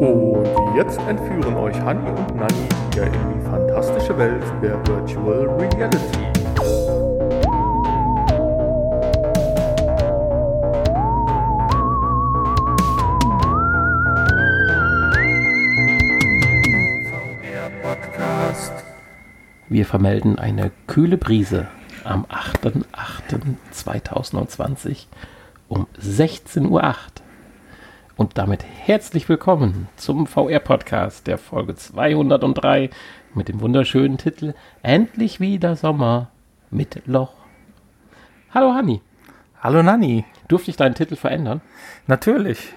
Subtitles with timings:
[0.00, 6.18] Und jetzt entführen euch Hanni und Nanni wieder in die fantastische Welt der Virtual Reality.
[19.68, 21.68] Wir vermelden eine kühle Brise
[22.04, 25.04] am 8.8.2020
[25.68, 26.94] um 16.08 Uhr.
[28.20, 32.90] Und damit herzlich willkommen zum VR-Podcast der Folge 203
[33.32, 36.28] mit dem wunderschönen Titel Endlich wieder Sommer
[36.70, 37.32] mit Loch.
[38.52, 39.00] Hallo Hanni.
[39.62, 40.26] Hallo Nanni.
[40.48, 41.62] Durfte ich deinen Titel verändern?
[42.08, 42.74] Natürlich.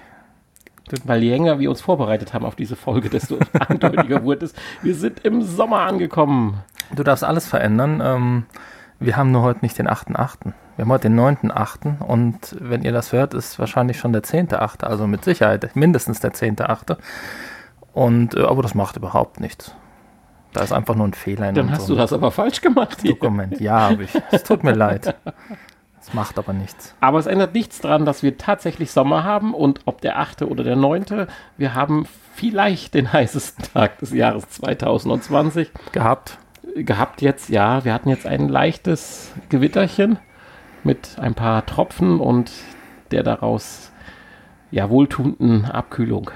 [1.04, 3.38] Weil je länger wir uns vorbereitet haben auf diese Folge, desto
[3.68, 4.54] eindeutiger wurde es.
[4.80, 6.62] Wir sind im Sommer angekommen.
[6.96, 8.00] Du darfst alles verändern.
[8.02, 8.46] Ähm,
[8.98, 10.54] wir haben nur heute nicht den 8.8.
[10.76, 12.02] Wir haben heute den 9.8.
[12.02, 14.84] Und wenn ihr das hört, ist wahrscheinlich schon der 10.8.
[14.84, 16.96] Also mit Sicherheit mindestens der 10.8.
[17.92, 19.74] Und, äh, aber das macht überhaupt nichts.
[20.52, 22.98] Da ist einfach nur ein Fehler in Dann hast du das aber falsch gemacht.
[23.02, 23.10] hier.
[23.14, 23.60] Dokument.
[23.60, 24.10] Ja, habe ich.
[24.30, 25.14] Es tut mir leid.
[26.00, 26.94] Es macht aber nichts.
[27.00, 30.42] Aber es ändert nichts daran, dass wir tatsächlich Sommer haben und ob der 8.
[30.42, 31.26] oder der 9.
[31.56, 36.38] Wir haben vielleicht den heißesten Tag des Jahres 2020 Gehabt.
[36.76, 37.48] gehabt jetzt.
[37.48, 40.18] Ja, wir hatten jetzt ein leichtes Gewitterchen
[40.84, 42.52] mit ein paar Tropfen und
[43.10, 43.92] der daraus
[44.70, 46.30] ja wohltuenden Abkühlung.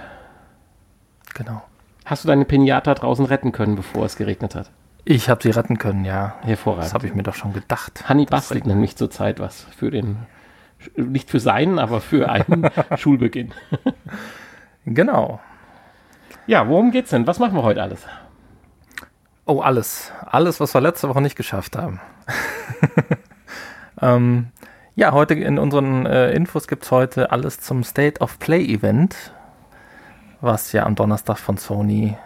[1.35, 1.63] Genau.
[2.05, 4.71] Hast du deine Pinata draußen retten können, bevor es geregnet hat?
[5.05, 6.37] Ich habe sie retten können, ja.
[6.43, 6.87] Hervorragend.
[6.87, 8.09] Das habe ich mir doch schon gedacht.
[8.09, 10.19] Hanni bastelt nämlich zurzeit was für den,
[10.97, 13.53] nicht für seinen, aber für einen Schulbeginn.
[14.85, 15.41] Genau.
[16.47, 17.27] Ja, worum geht's denn?
[17.27, 18.07] Was machen wir heute alles?
[19.45, 20.13] Oh, alles.
[20.27, 22.01] Alles, was wir letzte Woche nicht geschafft haben.
[24.01, 24.49] ähm,
[24.95, 29.33] ja, heute in unseren äh, Infos gibt es heute alles zum State of Play Event,
[30.41, 32.17] was ja am Donnerstag von Sony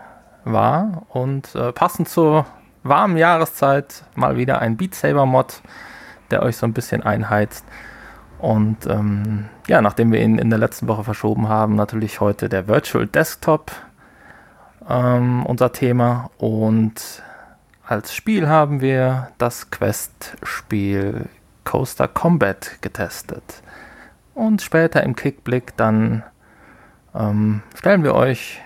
[0.45, 1.03] war.
[1.11, 2.47] Und äh, passend zur
[2.83, 5.61] warmen Jahreszeit mal wieder ein Beat Saber Mod,
[6.31, 7.65] der euch so ein bisschen einheizt.
[8.39, 12.67] Und ähm, ja, nachdem wir ihn in der letzten Woche verschoben haben, natürlich heute der
[12.69, 13.71] Virtual Desktop
[14.89, 16.31] ähm, unser Thema.
[16.39, 17.23] Und
[17.87, 21.29] als Spiel haben wir das Quest-Spiel
[21.65, 23.63] Coaster Combat getestet.
[24.35, 26.23] Und später im Kickblick dann
[27.15, 28.61] ähm, stellen wir euch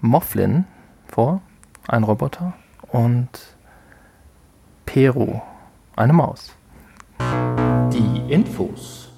[0.00, 0.64] Mofflin
[1.08, 1.40] vor,
[1.88, 2.54] ein Roboter,
[2.88, 3.28] und
[4.86, 5.40] Peru,
[5.96, 6.52] eine Maus.
[7.92, 9.12] Die Infos.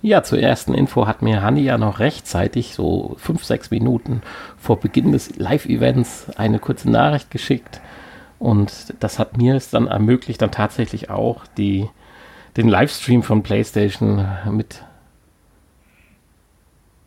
[0.00, 4.22] Ja, zur ersten Info hat mir Hanni ja noch rechtzeitig, so fünf, sechs Minuten
[4.56, 7.80] vor Beginn des Live-Events, eine kurze Nachricht geschickt.
[8.38, 11.88] Und das hat mir es dann ermöglicht, dann tatsächlich auch die,
[12.56, 14.84] den Livestream von PlayStation mit,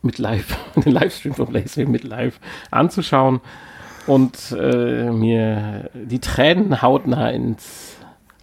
[0.01, 3.39] mit Live, den Livestream von PlayStation mit Live anzuschauen
[4.07, 7.95] und äh, mir die Tränen hautnah ins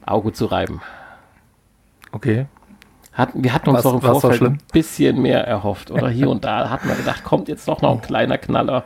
[0.07, 0.81] Auge zu reiben.
[2.13, 2.47] Okay.
[3.13, 5.91] Hatten, wir hatten uns Was- doch im Vorfeld ein bisschen mehr erhofft.
[5.91, 8.85] Oder hier und da hatten wir gedacht, kommt jetzt doch noch ein kleiner Knaller.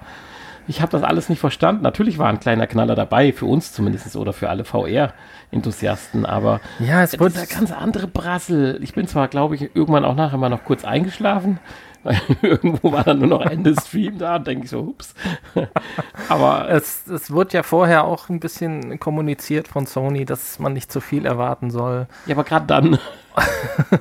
[0.68, 1.82] Ich habe das alles nicht verstanden.
[1.82, 7.02] Natürlich war ein kleiner Knaller dabei, für uns zumindest oder für alle VR-Enthusiasten, aber Ja,
[7.02, 8.78] es wird, dieser ganze andere Brassel.
[8.82, 11.58] Ich bin zwar, glaube ich, irgendwann auch nachher mal noch kurz eingeschlafen,
[12.04, 15.14] weil irgendwo war dann nur noch Ende Stream da und denke ich so, ups.
[16.28, 20.90] aber Es, es wird ja vorher auch ein bisschen kommuniziert von Sony, dass man nicht
[20.90, 22.06] zu viel erwarten soll.
[22.26, 22.98] ja, aber gerade dann.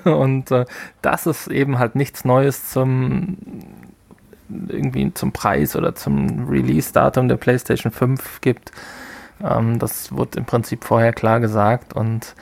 [0.03, 0.66] Und äh,
[1.01, 3.38] dass es eben halt nichts Neues zum
[4.67, 8.72] irgendwie zum Preis oder zum Release-Datum der PlayStation 5 gibt.
[9.44, 12.35] Ähm, das wird im Prinzip vorher klar gesagt und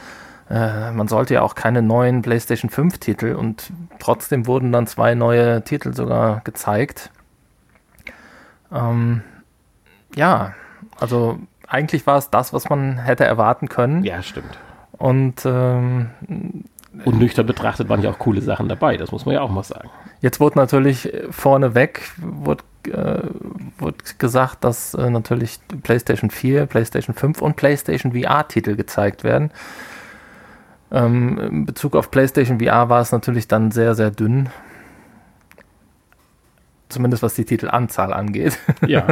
[0.50, 5.64] äh, man sollte ja auch keine neuen PlayStation 5-Titel und trotzdem wurden dann zwei neue
[5.64, 7.12] Titel sogar gezeigt.
[8.72, 9.22] Ähm,
[10.16, 10.54] ja,
[11.00, 14.04] also eigentlich war es das, was man hätte erwarten können.
[14.04, 14.58] Ja, stimmt.
[14.92, 16.10] Und ähm,
[17.06, 19.64] Und nüchtern betrachtet waren ja auch coole Sachen dabei, das muss man ja auch mal
[19.64, 19.90] sagen.
[20.22, 23.28] Jetzt wurde natürlich äh, vorneweg wurde, äh,
[23.78, 29.52] wurde gesagt, dass äh, natürlich PlayStation 4, PlayStation 5 und PlayStation VR-Titel gezeigt werden.
[30.92, 34.50] Ähm, in Bezug auf PlayStation VR war es natürlich dann sehr, sehr dünn.
[36.90, 38.58] Zumindest was die Titelanzahl angeht.
[38.88, 39.06] Ja,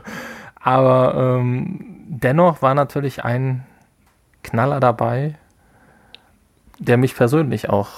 [0.60, 1.78] Aber ähm,
[2.08, 3.64] dennoch war natürlich ein
[4.42, 5.36] Knaller dabei,
[6.78, 7.88] der mich persönlich auch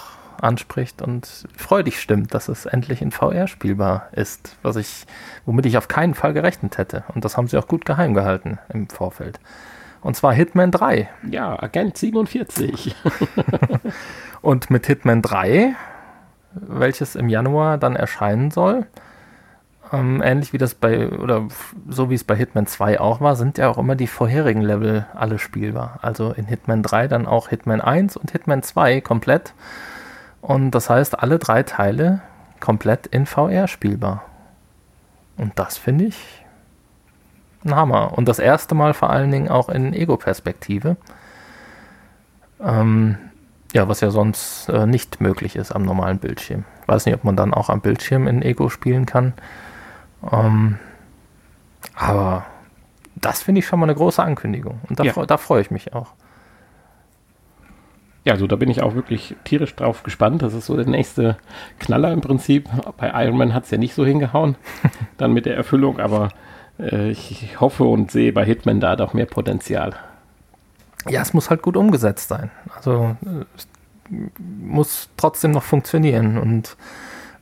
[0.40, 5.06] anspricht und freudig stimmt, dass es endlich in VR spielbar ist, was ich,
[5.44, 7.04] womit ich auf keinen Fall gerechnet hätte.
[7.14, 9.38] Und das haben sie auch gut geheim gehalten im Vorfeld.
[10.00, 11.08] Und zwar Hitman 3.
[11.30, 12.96] ja, Agent 47.
[14.42, 15.74] Und mit Hitman 3,
[16.52, 18.86] welches im Januar dann erscheinen soll,
[19.92, 21.48] ähm, ähnlich wie das bei, oder
[21.88, 25.06] so wie es bei Hitman 2 auch war, sind ja auch immer die vorherigen Level
[25.14, 25.98] alle spielbar.
[26.02, 29.52] Also in Hitman 3 dann auch Hitman 1 und Hitman 2 komplett.
[30.40, 32.22] Und das heißt, alle drei Teile
[32.60, 34.24] komplett in VR spielbar.
[35.36, 36.44] Und das finde ich
[37.64, 38.16] ein Hammer.
[38.16, 40.96] Und das erste Mal vor allen Dingen auch in Ego-Perspektive.
[42.62, 43.18] Ähm,
[43.72, 46.64] ja, was ja sonst äh, nicht möglich ist am normalen Bildschirm.
[46.82, 49.34] Ich weiß nicht, ob man dann auch am Bildschirm in Ego spielen kann.
[50.30, 50.78] Ähm,
[51.94, 52.46] aber
[53.16, 54.80] das finde ich schon mal eine große Ankündigung.
[54.88, 55.26] Und da, ja.
[55.26, 56.08] da freue ich mich auch.
[58.24, 60.42] Ja, also da bin ich auch wirklich tierisch drauf gespannt.
[60.42, 61.38] Das ist so der nächste
[61.78, 62.68] Knaller im Prinzip.
[62.98, 64.56] Bei Iron Man hat es ja nicht so hingehauen,
[65.16, 66.28] dann mit der Erfüllung, aber
[66.78, 69.94] äh, ich hoffe und sehe bei Hitman da doch mehr Potenzial.
[71.08, 72.50] Ja, es muss halt gut umgesetzt sein.
[72.76, 73.16] Also
[73.56, 73.66] es
[74.38, 76.76] muss trotzdem noch funktionieren und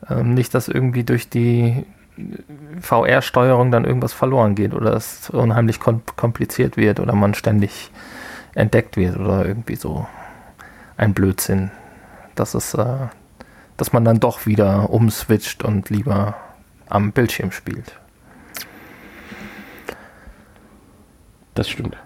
[0.08, 1.84] ähm, nicht, dass irgendwie durch die
[2.80, 7.90] VR-Steuerung dann irgendwas verloren geht oder es unheimlich kompliziert wird oder man ständig
[8.54, 10.06] entdeckt wird oder irgendwie so
[10.96, 11.70] ein Blödsinn.
[12.34, 13.08] Das ist, äh,
[13.76, 16.36] dass man dann doch wieder umswitcht und lieber
[16.88, 17.98] am Bildschirm spielt.
[21.54, 21.96] Das stimmt.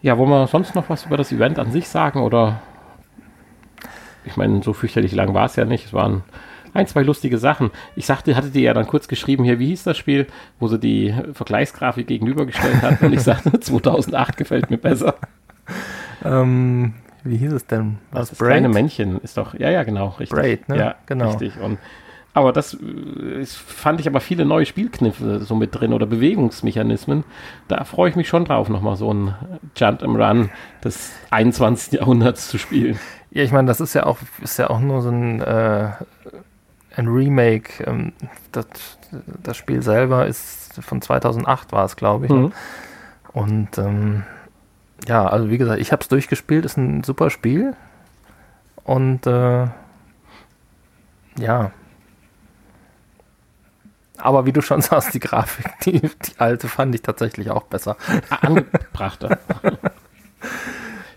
[0.00, 2.60] Ja, wollen wir sonst noch was über das Event an sich sagen oder?
[4.24, 5.86] Ich meine, so fürchterlich lang war es ja nicht.
[5.86, 6.24] Es waren
[6.74, 7.70] ein, zwei lustige Sachen.
[7.96, 10.26] Ich sagte, hatte dir ja dann kurz geschrieben hier, wie hieß das Spiel,
[10.58, 15.14] wo sie die Vergleichsgrafik gegenübergestellt hat und ich sagte, 2008 gefällt mir besser.
[16.24, 17.98] Ähm, wie hieß es denn?
[18.10, 20.38] Was das kleine Männchen ist doch, ja, ja, genau, richtig.
[20.38, 20.78] Braid, ne?
[20.78, 21.30] Ja, genau.
[21.30, 21.60] Richtig.
[21.60, 21.78] Und
[22.34, 27.24] aber das äh, fand ich aber viele neue Spielkniffe so mit drin oder Bewegungsmechanismen.
[27.68, 29.34] Da freue ich mich schon drauf, nochmal so ein
[29.76, 30.50] Jump and Run
[30.82, 31.92] des 21.
[31.92, 32.98] Jahrhunderts zu spielen.
[33.30, 35.90] Ja, ich meine, das ist ja auch, ist ja auch nur so ein, äh,
[36.96, 37.84] ein Remake.
[37.84, 38.12] Ähm,
[38.52, 38.66] das,
[39.42, 42.32] das Spiel selber ist von 2008 war es, glaube ich.
[42.32, 42.38] Ne?
[42.38, 42.52] Mhm.
[43.32, 44.24] Und ähm,
[45.06, 47.74] ja, also wie gesagt, ich habe es durchgespielt, ist ein super Spiel.
[48.84, 49.66] Und äh,
[51.38, 51.72] ja,
[54.22, 57.96] aber wie du schon sagst, die Grafik, die, die alte fand ich tatsächlich auch besser.
[58.30, 59.38] Angebrachter.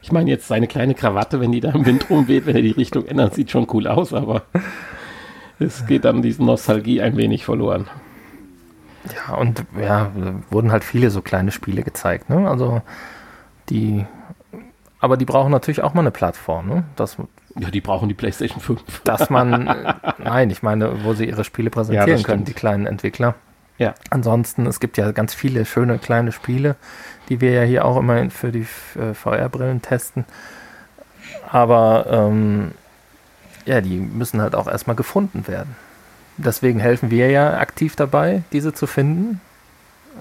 [0.02, 2.72] Ich meine, jetzt seine kleine Krawatte, wenn die da im Wind rumweht, wenn er die
[2.72, 4.44] Richtung ändert, sieht schon cool aus, aber
[5.60, 7.88] es geht dann diese Nostalgie ein wenig verloren.
[9.14, 10.12] Ja, und ja,
[10.50, 12.50] wurden halt viele so kleine Spiele gezeigt, ne?
[12.50, 12.82] Also
[13.70, 14.06] die,
[15.00, 16.84] aber die brauchen natürlich auch mal eine Plattform, ne?
[16.96, 17.18] Das
[17.58, 19.02] ja, die brauchen die PlayStation 5.
[19.04, 19.70] Dass man,
[20.18, 23.36] nein, ich meine, wo sie ihre Spiele präsentieren ja, können, die kleinen Entwickler.
[23.78, 23.94] Ja.
[24.10, 26.76] Ansonsten, es gibt ja ganz viele schöne kleine Spiele,
[27.30, 28.68] die wir ja hier auch immer für die
[29.00, 30.26] äh, VR-Brillen testen.
[31.50, 32.72] Aber ähm,
[33.66, 35.76] ja, die müssen halt auch erstmal gefunden werden.
[36.38, 39.42] Deswegen helfen wir ja aktiv dabei, diese zu finden.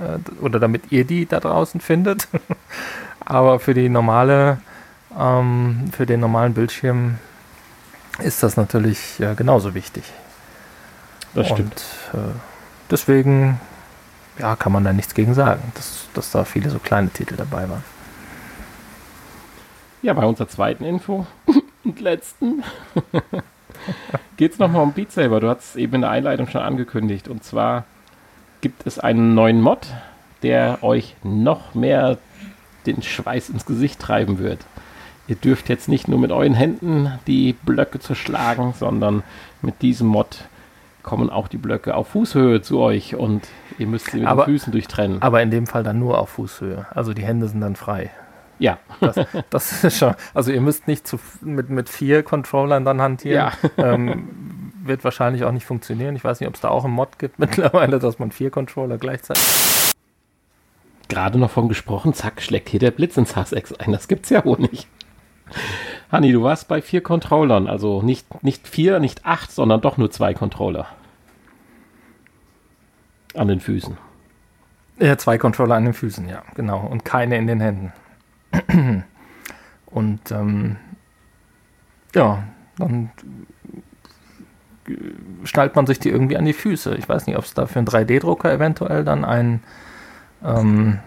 [0.00, 2.28] Äh, oder damit ihr die da draußen findet.
[3.24, 4.58] Aber für die normale
[5.18, 7.18] ähm, für den normalen Bildschirm
[8.18, 10.04] ist das natürlich ja, genauso wichtig.
[11.34, 11.82] Das stimmt.
[12.12, 12.32] Und, äh,
[12.90, 13.60] deswegen
[14.38, 17.68] ja, kann man da nichts gegen sagen, dass, dass da viele so kleine Titel dabei
[17.68, 17.84] waren.
[20.02, 21.26] Ja, bei unserer zweiten Info
[21.84, 22.62] und letzten
[24.36, 25.40] geht es nochmal um Beat Saber.
[25.40, 27.28] Du hast es eben in der Einleitung schon angekündigt.
[27.28, 27.84] Und zwar
[28.60, 29.86] gibt es einen neuen Mod,
[30.42, 32.18] der euch noch mehr
[32.86, 34.60] den Schweiß ins Gesicht treiben wird.
[35.26, 39.22] Ihr dürft jetzt nicht nur mit euren Händen die Blöcke zerschlagen, sondern
[39.62, 40.44] mit diesem Mod
[41.02, 43.46] kommen auch die Blöcke auf Fußhöhe zu euch und
[43.78, 45.22] ihr müsst sie mit aber, den Füßen durchtrennen.
[45.22, 46.86] Aber in dem Fall dann nur auf Fußhöhe.
[46.90, 48.10] Also die Hände sind dann frei.
[48.58, 48.78] Ja.
[49.00, 49.16] Das,
[49.50, 50.14] das ist schon.
[50.32, 53.52] Also ihr müsst nicht zu, mit, mit vier Controllern dann hantieren.
[53.52, 53.70] Ja.
[53.84, 56.14] Ähm, wird wahrscheinlich auch nicht funktionieren.
[56.14, 58.98] Ich weiß nicht, ob es da auch einen Mod gibt mittlerweile, dass man vier Controller
[58.98, 59.42] gleichzeitig.
[61.08, 63.92] Gerade noch von gesprochen, zack, schlägt hier der Blitz ins Hassex ein.
[63.92, 64.88] Das gibt's ja wohl nicht.
[66.10, 70.10] Hanni, du warst bei vier Controllern, also nicht, nicht vier, nicht acht, sondern doch nur
[70.10, 70.86] zwei Controller.
[73.34, 73.96] An den Füßen.
[75.00, 76.86] Ja, zwei Controller an den Füßen, ja, genau.
[76.86, 77.92] Und keine in den Händen.
[79.86, 80.76] Und ähm,
[82.14, 82.42] ja,
[82.78, 83.10] dann
[85.44, 86.94] schnallt man sich die irgendwie an die Füße.
[86.96, 89.62] Ich weiß nicht, ob es da für einen 3D-Drucker eventuell dann ein
[90.44, 90.98] ähm,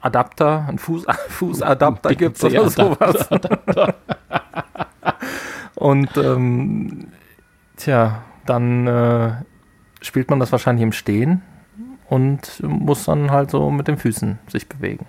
[0.00, 3.28] Adapter, einen Fuß, Fußadapter gibt oder sowas.
[5.74, 7.08] Und ähm,
[7.76, 9.32] tja, dann äh,
[10.00, 11.42] spielt man das wahrscheinlich im Stehen
[12.08, 15.06] und muss dann halt so mit den Füßen sich bewegen.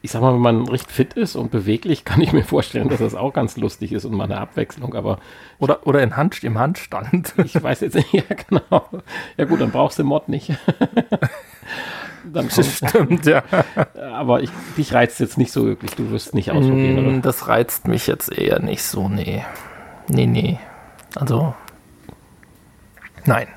[0.00, 3.00] Ich sag mal, wenn man recht fit ist und beweglich, kann ich mir vorstellen, dass
[3.00, 5.18] das auch ganz lustig ist und mal eine Abwechslung, aber.
[5.58, 7.34] Oder, oder in Hand, im Handstand.
[7.44, 8.88] Ich weiß jetzt nicht, ja, genau.
[9.36, 10.52] Ja, gut, dann brauchst du den Mod nicht.
[12.24, 13.42] dann kommt, Stimmt, ja.
[14.12, 17.16] Aber ich, dich reizt jetzt nicht so wirklich, du wirst nicht ausprobieren, oder?
[17.16, 19.44] Mm, das reizt mich jetzt eher nicht so, nee.
[20.08, 20.58] Nee, nee.
[21.16, 21.54] Also,
[23.24, 23.48] nein.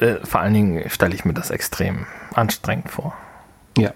[0.00, 3.14] Äh, vor allen Dingen stelle ich mir das extrem anstrengend vor.
[3.78, 3.92] Ja,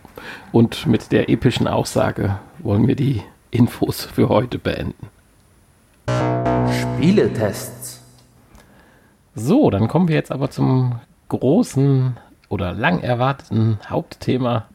[0.52, 5.08] und mit der epischen Aussage wollen wir die Infos für heute beenden.
[6.70, 8.00] Spieletests.
[9.34, 12.16] So, dann kommen wir jetzt aber zum großen
[12.48, 14.66] oder lang erwarteten Hauptthema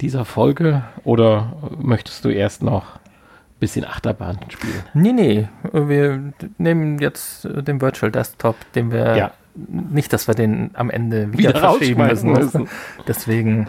[0.00, 0.82] dieser Folge.
[1.04, 4.82] Oder möchtest du erst noch ein bisschen Achterbahn spielen?
[4.94, 9.30] Nee, nee, wir nehmen jetzt den Virtual Desktop, den wir ja.
[9.54, 12.32] nicht, dass wir den am Ende wieder, wieder verschieben müssen.
[12.32, 12.68] müssen.
[13.06, 13.68] Deswegen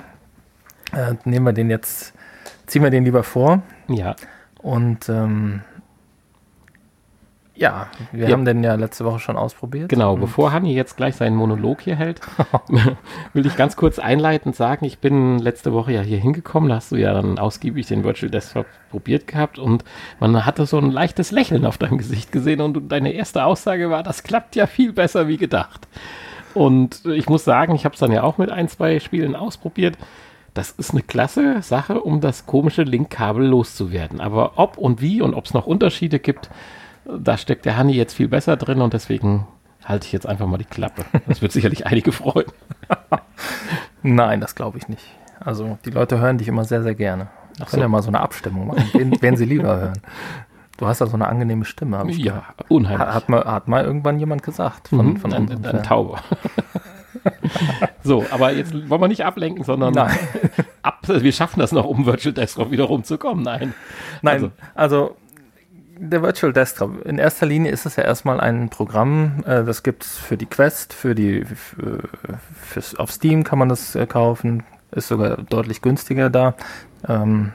[0.91, 2.13] äh, nehmen wir den jetzt,
[2.65, 3.61] ziehen wir den lieber vor.
[3.87, 4.15] Ja.
[4.61, 5.61] Und ähm,
[7.61, 8.33] ja, wir ja.
[8.33, 9.89] haben den ja letzte Woche schon ausprobiert.
[9.89, 12.19] Genau, bevor Hanni jetzt gleich seinen Monolog hier hält,
[13.33, 16.91] will ich ganz kurz einleitend sagen, ich bin letzte Woche ja hier hingekommen, da hast
[16.91, 19.83] du ja dann ausgiebig den Virtual Desktop probiert gehabt und
[20.19, 24.01] man hatte so ein leichtes Lächeln auf deinem Gesicht gesehen und deine erste Aussage war,
[24.01, 25.87] das klappt ja viel besser wie gedacht.
[26.55, 29.97] Und ich muss sagen, ich habe es dann ja auch mit ein, zwei Spielen ausprobiert
[30.53, 34.19] das ist eine klasse Sache, um das komische Linkkabel loszuwerden.
[34.19, 36.49] Aber ob und wie und ob es noch Unterschiede gibt,
[37.05, 39.47] da steckt der Hanni jetzt viel besser drin und deswegen
[39.83, 41.05] halte ich jetzt einfach mal die Klappe.
[41.27, 42.51] Das wird sicherlich einige freuen.
[44.03, 45.03] Nein, das glaube ich nicht.
[45.39, 47.29] Also die Leute hören dich immer sehr, sehr gerne.
[47.59, 47.79] Ach so.
[47.79, 50.01] ja mal so eine Abstimmung machen, wen, wen sie lieber hören.
[50.77, 52.03] Du hast ja so eine angenehme Stimme.
[52.07, 53.07] Ich ja, unheimlich.
[53.07, 56.19] Hat, hat, mal, hat mal irgendwann jemand gesagt von, mhm, von ein, ein Tauber.
[58.03, 59.97] so, aber jetzt wollen wir nicht ablenken, sondern
[60.81, 63.43] ab, wir schaffen das noch, um Virtual Desktop wieder rumzukommen.
[63.43, 63.73] Nein.
[64.21, 65.15] Nein, also, also
[65.97, 70.03] der Virtual Desktop, in erster Linie ist es ja erstmal ein Programm, äh, das gibt
[70.03, 71.99] es für die Quest, für die, für,
[72.59, 76.55] für, auf Steam kann man das äh, kaufen, ist sogar deutlich günstiger da.
[77.07, 77.53] Ähm,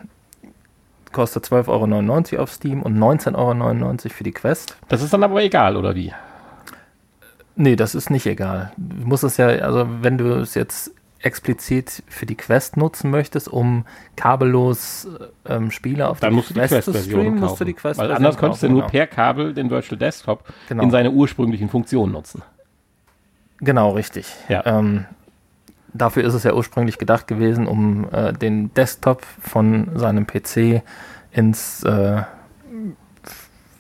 [1.13, 4.77] kostet 12,99 Euro auf Steam und 19,99 Euro für die Quest.
[4.89, 6.13] Das ist dann aber egal, oder wie?
[7.57, 8.73] Nee, das ist nicht egal.
[8.77, 13.49] Du musst es ja, also wenn du es jetzt explizit für die Quest nutzen möchtest,
[13.49, 15.09] um kabellos
[15.47, 18.37] ähm, Spiele auf dann musst Quest, Quest zu streamen, musst du die Quest Weil anders
[18.37, 18.91] könntest du nur genau.
[18.91, 20.83] per Kabel den Virtual Desktop genau.
[20.83, 22.43] in seine ursprünglichen Funktionen nutzen.
[23.59, 24.31] Genau, richtig.
[24.49, 24.65] Ja.
[24.67, 25.07] Ähm,
[25.95, 30.83] dafür ist es ja ursprünglich gedacht gewesen, um äh, den Desktop von seinem PC
[31.33, 32.23] ins äh,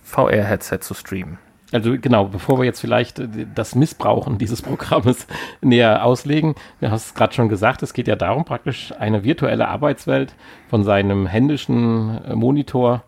[0.05, 1.39] VR-Headset zu streamen.
[1.73, 5.27] Also genau, bevor wir jetzt vielleicht äh, das Missbrauchen dieses Programmes
[5.61, 9.69] näher auslegen, du hast es gerade schon gesagt, es geht ja darum, praktisch eine virtuelle
[9.69, 10.35] Arbeitswelt
[10.69, 13.03] von seinem händischen äh, Monitor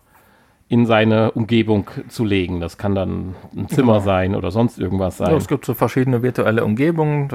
[0.71, 2.61] in seine Umgebung zu legen.
[2.61, 4.05] Das kann dann ein Zimmer genau.
[4.05, 5.31] sein oder sonst irgendwas sein.
[5.31, 7.29] Ja, es gibt so verschiedene virtuelle Umgebungen.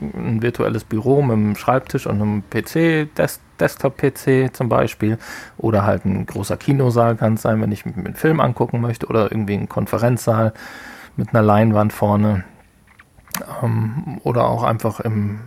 [0.00, 5.18] Ein virtuelles Büro mit einem Schreibtisch und einem PC, Des Desktop-PC zum Beispiel.
[5.58, 9.06] Oder halt ein großer Kinosaal kann es sein, wenn ich mir einen Film angucken möchte.
[9.06, 10.54] Oder irgendwie ein Konferenzsaal
[11.16, 12.44] mit einer Leinwand vorne.
[13.62, 15.40] Ähm, oder auch einfach im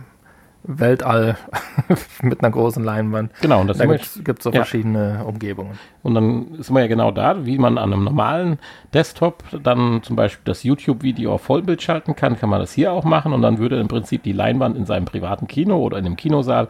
[0.62, 1.36] Weltall
[2.22, 3.32] mit einer großen Leinwand.
[3.40, 4.56] Genau, und das da gibt es so ja.
[4.56, 5.78] verschiedene Umgebungen.
[6.02, 8.58] Und dann sind wir ja genau da, wie man an einem normalen
[8.92, 13.04] Desktop dann zum Beispiel das YouTube-Video auf Vollbild schalten kann, kann man das hier auch
[13.04, 16.16] machen und dann würde im Prinzip die Leinwand in seinem privaten Kino oder in dem
[16.16, 16.68] Kinosaal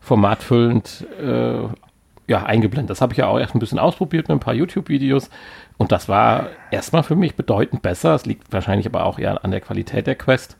[0.00, 1.68] formatfüllend äh,
[2.28, 2.90] ja, eingeblendet.
[2.90, 5.30] Das habe ich ja auch erst ein bisschen ausprobiert mit ein paar YouTube-Videos
[5.76, 8.14] und das war erstmal für mich bedeutend besser.
[8.14, 10.56] Es liegt wahrscheinlich aber auch eher an der Qualität der Quest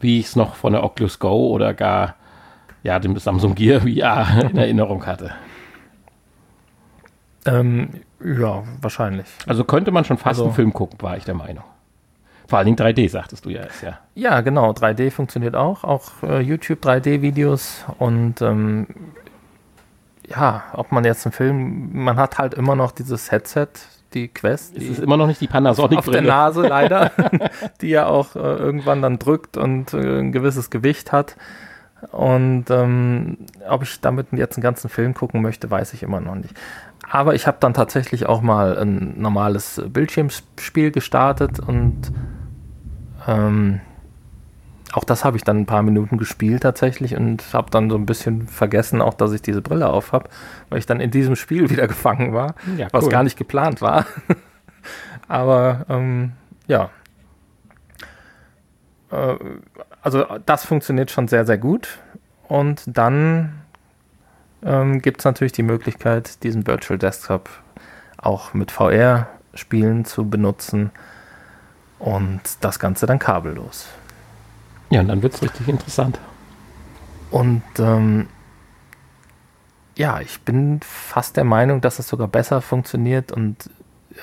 [0.00, 2.14] wie ich es noch von der Oculus Go oder gar
[2.82, 5.32] ja, dem Samsung Gear VR in Erinnerung hatte.
[7.46, 7.90] Ähm,
[8.22, 9.26] ja, wahrscheinlich.
[9.46, 11.64] Also könnte man schon fast also, einen Film gucken, war ich der Meinung.
[12.46, 13.62] Vor allen Dingen 3D, sagtest du ja.
[13.62, 13.98] Ist ja.
[14.14, 14.70] ja, genau.
[14.70, 15.84] 3D funktioniert auch.
[15.84, 17.84] Auch äh, YouTube 3D-Videos.
[17.98, 18.86] Und ähm,
[20.26, 23.68] ja, ob man jetzt einen Film, man hat halt immer noch dieses Headset,
[24.14, 24.76] die Quest.
[24.76, 27.12] Es ist immer noch nicht die Panasonic Auf der Nase leider,
[27.80, 31.36] die ja auch äh, irgendwann dann drückt und äh, ein gewisses Gewicht hat.
[32.12, 33.38] Und ähm,
[33.68, 36.54] ob ich damit jetzt einen ganzen Film gucken möchte, weiß ich immer noch nicht.
[37.10, 42.12] Aber ich habe dann tatsächlich auch mal ein normales Bildschirmspiel gestartet und
[43.26, 43.80] ähm,
[44.98, 48.04] auch das habe ich dann ein paar Minuten gespielt tatsächlich und habe dann so ein
[48.04, 50.28] bisschen vergessen, auch dass ich diese Brille auf habe,
[50.70, 54.06] weil ich dann in diesem Spiel wieder gefangen war, ja, was gar nicht geplant war.
[55.28, 56.32] Aber ähm,
[56.66, 56.90] ja.
[59.12, 59.36] Äh,
[60.02, 62.00] also das funktioniert schon sehr, sehr gut.
[62.48, 63.52] Und dann
[64.64, 67.48] ähm, gibt es natürlich die Möglichkeit, diesen Virtual Desktop
[68.16, 70.90] auch mit VR-Spielen zu benutzen
[72.00, 73.86] und das Ganze dann kabellos.
[74.90, 76.18] Ja, und dann wird es richtig interessant.
[77.30, 78.28] Und ähm,
[79.96, 83.68] ja, ich bin fast der Meinung, dass es sogar besser funktioniert und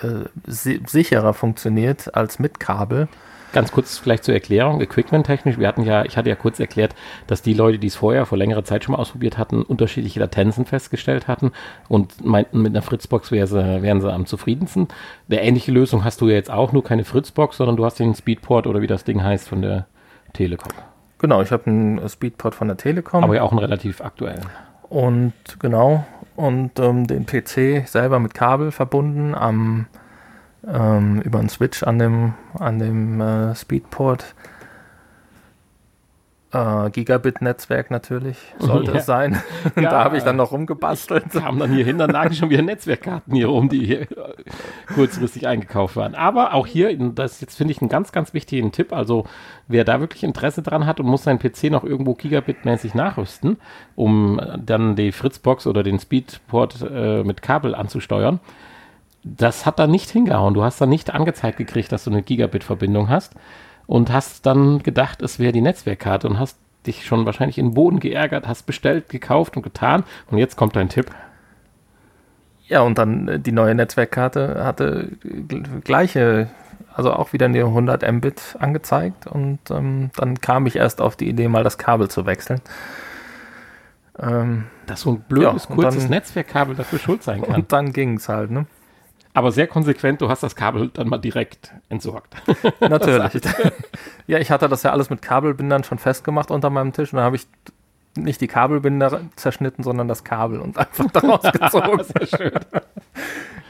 [0.01, 3.07] äh, si sicherer funktioniert als mit Kabel.
[3.53, 6.93] Ganz kurz vielleicht zur Erklärung, equipment-technisch, wir hatten ja, ich hatte ja kurz erklärt,
[7.27, 10.65] dass die Leute, die es vorher vor längerer Zeit schon mal ausprobiert hatten, unterschiedliche Latenzen
[10.65, 11.53] festgestellt hatten
[11.87, 14.89] und meinten, mit einer Fritzbox wär sie, wären sie am zufriedensten.
[15.29, 18.13] Eine ähnliche Lösung hast du ja jetzt auch, nur keine Fritzbox, sondern du hast den
[18.13, 19.85] Speedport oder wie das Ding heißt von der
[20.35, 20.71] Telekom.
[21.17, 23.23] Genau, ich habe einen Speedport von der Telekom.
[23.23, 24.45] Aber ja auch einen relativ aktuellen.
[24.89, 29.87] Und genau, und ähm, den PC selber mit Kabel verbunden am
[30.67, 34.35] ähm, über einen Switch an dem, an dem äh, Speedport.
[36.55, 38.97] Äh, Gigabit-Netzwerk natürlich, sollte ja.
[38.99, 39.41] es sein.
[39.75, 41.25] Ja, da habe ich dann noch rumgebastelt.
[41.33, 44.07] Ich kam dann hier hin, dann lagen schon wieder Netzwerkkarten hier rum, die hier
[44.93, 46.15] kurzfristig eingekauft waren.
[46.15, 48.93] Aber auch hier, das jetzt finde ich einen ganz, ganz wichtigen Tipp.
[48.93, 49.25] Also
[49.67, 53.57] wer da wirklich Interesse dran hat und muss seinen PC noch irgendwo Gigabit-mäßig nachrüsten,
[53.95, 58.39] um dann die Fritzbox oder den Speedport äh, mit Kabel anzusteuern,
[59.23, 60.53] das hat da nicht hingehauen.
[60.53, 63.35] Du hast da nicht angezeigt gekriegt, dass du eine Gigabit-Verbindung hast
[63.87, 67.73] und hast dann gedacht, es wäre die Netzwerkkarte und hast dich schon wahrscheinlich in den
[67.73, 70.03] Boden geärgert, hast bestellt, gekauft und getan.
[70.29, 71.11] Und jetzt kommt dein Tipp.
[72.67, 75.09] Ja, und dann äh, die neue Netzwerkkarte hatte
[75.83, 76.49] gleiche,
[76.93, 79.27] also auch wieder eine 100 Mbit angezeigt.
[79.27, 82.61] Und ähm, dann kam ich erst auf die Idee, mal das Kabel zu wechseln.
[84.17, 87.55] Ähm, Dass so ein blödes, ja, kurzes dann, Netzwerkkabel dafür schuld sein kann.
[87.55, 88.65] Und dann ging es halt, ne?
[89.35, 92.33] Aber sehr konsequent, du hast das Kabel dann mal direkt entsorgt.
[92.79, 93.43] Natürlich.
[94.27, 97.25] ja, ich hatte das ja alles mit Kabelbindern schon festgemacht unter meinem Tisch und dann
[97.25, 97.45] habe ich
[98.15, 102.03] nicht die Kabelbinder zerschnitten, sondern das Kabel und einfach daraus gezogen.
[102.17, 102.51] sehr schön.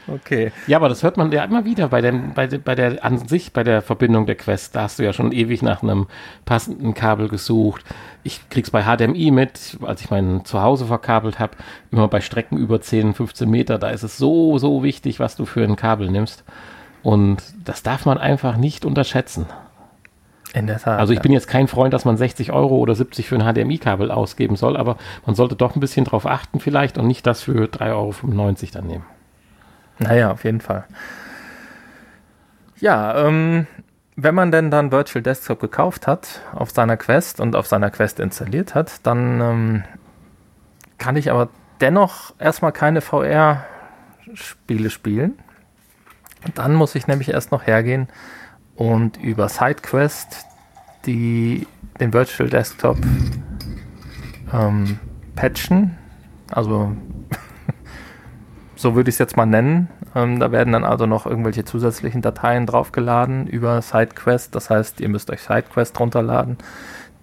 [0.08, 0.52] Okay.
[0.68, 3.52] Ja, aber das hört man ja immer wieder bei, dem, bei, bei der an sich,
[3.52, 4.76] bei der Verbindung der Quest.
[4.76, 6.06] Da hast du ja schon ewig nach einem
[6.44, 7.84] passenden Kabel gesucht.
[8.22, 11.56] Ich krieg's bei HDMI mit, als ich mein Zuhause verkabelt habe,
[11.90, 15.44] immer bei Strecken über 10, 15 Meter, da ist es so, so wichtig, was du
[15.44, 16.44] für ein Kabel nimmst.
[17.02, 19.46] Und das darf man einfach nicht unterschätzen.
[20.56, 20.98] In der Tat.
[20.98, 21.22] Also ich ja.
[21.22, 24.78] bin jetzt kein Freund, dass man 60 Euro oder 70 für ein HDMI-Kabel ausgeben soll,
[24.78, 28.14] aber man sollte doch ein bisschen drauf achten vielleicht und nicht das für 3,95 Euro
[28.72, 29.04] dann nehmen.
[29.98, 30.84] Naja, auf jeden Fall.
[32.80, 33.66] Ja, ähm,
[34.16, 38.18] wenn man denn dann Virtual Desktop gekauft hat auf seiner Quest und auf seiner Quest
[38.18, 39.84] installiert hat, dann ähm,
[40.96, 41.50] kann ich aber
[41.82, 45.34] dennoch erstmal keine VR-Spiele spielen.
[46.54, 48.08] Dann muss ich nämlich erst noch hergehen
[48.76, 50.44] und über SideQuest
[51.06, 51.66] die,
[52.00, 52.98] den Virtual Desktop
[54.52, 54.98] ähm,
[55.34, 55.96] patchen.
[56.50, 56.94] Also
[58.76, 59.88] so würde ich es jetzt mal nennen.
[60.14, 64.54] Ähm, da werden dann also noch irgendwelche zusätzlichen Dateien draufgeladen über SideQuest.
[64.54, 66.58] Das heißt, ihr müsst euch SideQuest runterladen,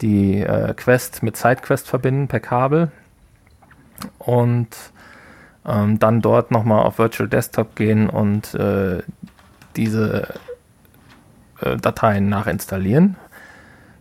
[0.02, 2.92] die äh, Quest mit SideQuest verbinden per Kabel
[4.18, 4.68] und
[5.66, 9.02] ähm, dann dort nochmal auf Virtual Desktop gehen und äh,
[9.76, 10.28] diese
[11.82, 13.16] Dateien nachinstallieren.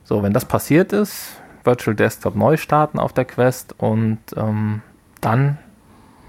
[0.05, 4.83] So, wenn das passiert ist, Virtual Desktop neu starten auf der Quest und ähm,
[5.21, 5.59] dann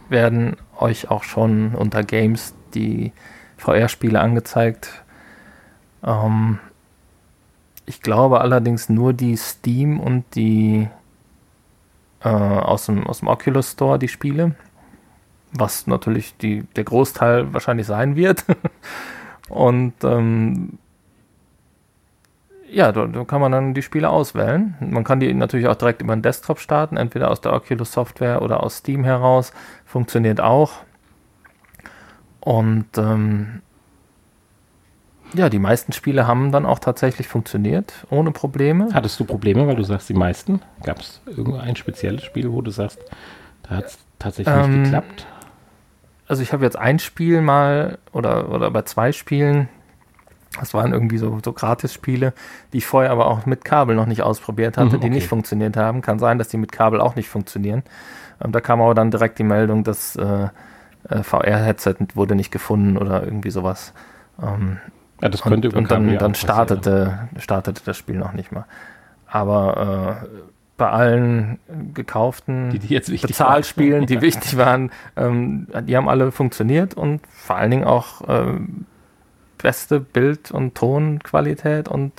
[0.10, 3.12] werden euch auch schon unter Games die
[3.58, 5.04] VR-Spiele angezeigt.
[6.04, 6.60] Ähm,
[7.86, 10.88] ich glaube allerdings nur die Steam und die
[12.24, 14.56] äh, aus, dem, aus dem Oculus Store, die Spiele.
[15.52, 18.46] Was natürlich die, der Großteil wahrscheinlich sein wird.
[19.50, 20.80] und ähm,
[22.74, 24.76] ja, da, da, kann man dann die Spiele auswählen.
[24.80, 28.42] Man kann die natürlich auch direkt über den Desktop starten, entweder aus der Oculus Software
[28.42, 29.54] oder aus Steam heraus.
[29.86, 30.72] Funktioniert auch.
[32.40, 33.62] Und ähm,
[35.34, 38.90] ja, die meisten Spiele haben dann auch tatsächlich funktioniert, ohne Probleme.
[38.94, 40.62] Hattest du Probleme, weil du sagst, die meisten?
[40.84, 43.00] Gab es irgendein spezielles Spiel, wo du sagst,
[43.64, 45.28] da hat es tatsächlich ähm, nicht geklappt?
[46.28, 49.70] Also ich habe jetzt ein Spiel mal oder, oder bei zwei Spielen
[50.60, 52.34] das waren irgendwie so, so Gratis-Spiele,
[52.72, 55.04] die ich vorher aber auch mit Kabel noch nicht ausprobiert hatte, mhm, okay.
[55.06, 56.02] die nicht funktioniert haben.
[56.02, 57.84] Kann sein, dass die mit Kabel auch nicht funktionieren.
[58.44, 60.50] Ähm, da kam aber dann direkt die Meldung, dass äh,
[61.10, 63.94] äh VR-Headset wurde nicht gefunden oder irgendwie sowas.
[64.42, 64.78] Ähm,
[65.22, 68.66] ja, das könnte und, und dann, dann startete, startete das Spiel noch nicht mal.
[69.28, 70.28] Aber äh,
[70.78, 71.60] bei allen
[71.94, 77.72] gekauften die, die Bezahlspielen, die wichtig waren, ähm, die haben alle funktioniert und vor allen
[77.72, 78.86] Dingen auch ähm,
[79.64, 82.12] beste Bild- und Tonqualität und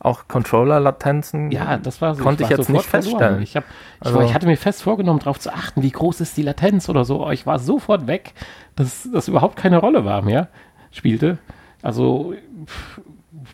[0.00, 1.50] auch Controller-Latenzen.
[1.50, 2.22] Ja, das war so.
[2.22, 3.10] Konnte ich, war jetzt nicht verloren.
[3.10, 3.42] feststellen.
[3.42, 3.64] Ich, hab,
[4.00, 6.88] ich, Also- ich hatte mir fest vorgenommen, darauf zu achten, wie groß ist die Latenz
[6.88, 7.28] oder so.
[7.30, 8.32] Ich war sofort weg,
[8.76, 10.48] dass das überhaupt keine Rolle war mehr,
[10.92, 11.36] spielte.
[11.82, 12.32] Also
[12.66, 13.00] pff,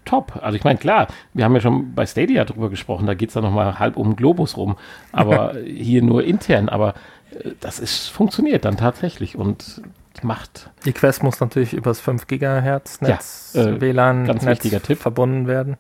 [0.05, 0.39] top.
[0.43, 3.35] Also ich meine, klar, wir haben ja schon bei Stadia drüber gesprochen, da geht es
[3.35, 4.77] dann nochmal halb um den Globus rum,
[5.13, 6.95] aber hier nur intern, aber
[7.31, 9.81] äh, das ist, funktioniert dann tatsächlich und
[10.25, 14.83] macht Die Quest muss natürlich übers 5 Gigahertz Netz, Ja, äh, WLAN ganz Netz wichtiger
[14.83, 14.99] Tipp.
[14.99, 15.77] verbunden werden.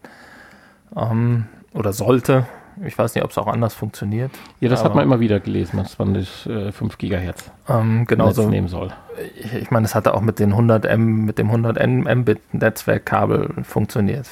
[0.96, 2.46] Ähm, oder sollte.
[2.84, 4.30] Ich weiß nicht, ob es auch anders funktioniert.
[4.60, 8.08] Ja, das hat man immer wieder gelesen, dass man das äh, 5 Gigahertz Ähm, Netz
[8.08, 8.48] genauso.
[8.48, 8.92] nehmen soll.
[9.36, 11.76] Ich, ich meine, es hatte auch mit den 100 M, mit dem 100
[12.16, 14.28] Mbit Netzwerkkabel funktioniert.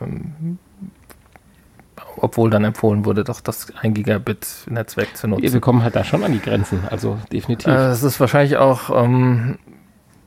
[0.00, 0.58] Ähm,
[2.22, 5.52] obwohl dann empfohlen wurde, doch das 1 Gigabit Netzwerk zu nutzen.
[5.52, 7.66] Wir kommen halt da schon an die Grenzen, also definitiv.
[7.66, 9.58] Äh, es ist wahrscheinlich auch ähm,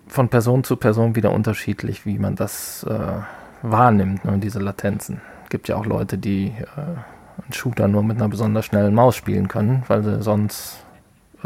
[0.08, 3.00] von Person zu Person wieder unterschiedlich, wie man das äh,
[3.62, 5.22] wahrnimmt, ne, diese Latenzen.
[5.46, 9.16] Es gibt ja auch Leute, die äh, einen Shooter nur mit einer besonders schnellen Maus
[9.16, 10.84] spielen können, weil sie sonst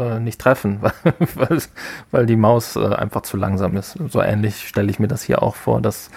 [0.00, 1.62] äh, nicht treffen, weil, weil,
[2.10, 3.96] weil die Maus äh, einfach zu langsam ist.
[4.08, 6.10] So ähnlich stelle ich mir das hier auch vor, dass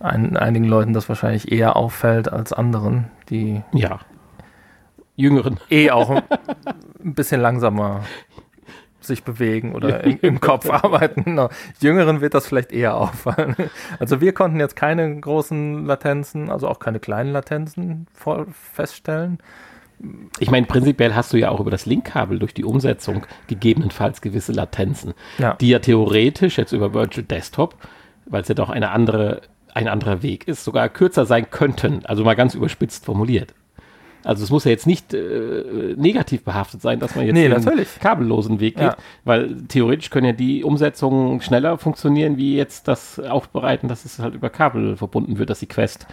[0.00, 4.00] ein, einigen Leuten das wahrscheinlich eher auffällt als anderen, die ja.
[5.16, 5.60] Jüngeren.
[5.70, 8.02] eh auch ein bisschen langsamer
[9.02, 11.24] sich bewegen oder im, im Kopf arbeiten.
[11.24, 11.48] Genau.
[11.80, 13.56] Jüngeren wird das vielleicht eher auffallen.
[13.98, 18.06] Also wir konnten jetzt keine großen Latenzen, also auch keine kleinen Latenzen
[18.74, 19.38] feststellen.
[20.38, 24.52] Ich meine, prinzipiell hast du ja auch über das Linkkabel durch die Umsetzung gegebenenfalls gewisse
[24.52, 25.54] Latenzen, Ja.
[25.54, 27.74] die ja theoretisch jetzt über Virtual Desktop,
[28.26, 29.42] weil es ja doch eine andere,
[29.74, 32.04] ein anderer Weg ist, sogar kürzer sein könnten.
[32.04, 33.54] Also mal ganz überspitzt formuliert.
[34.22, 37.52] Also es muss ja jetzt nicht äh, negativ behaftet sein, dass man jetzt Nee, den
[37.52, 37.88] natürlich.
[38.00, 38.96] kabellosen Weg geht, Ja.
[39.24, 44.34] weil theoretisch können ja die Umsetzungen schneller funktionieren, wie jetzt das Aufbereiten, dass es halt
[44.34, 46.06] über Kabel verbunden wird, dass die Quest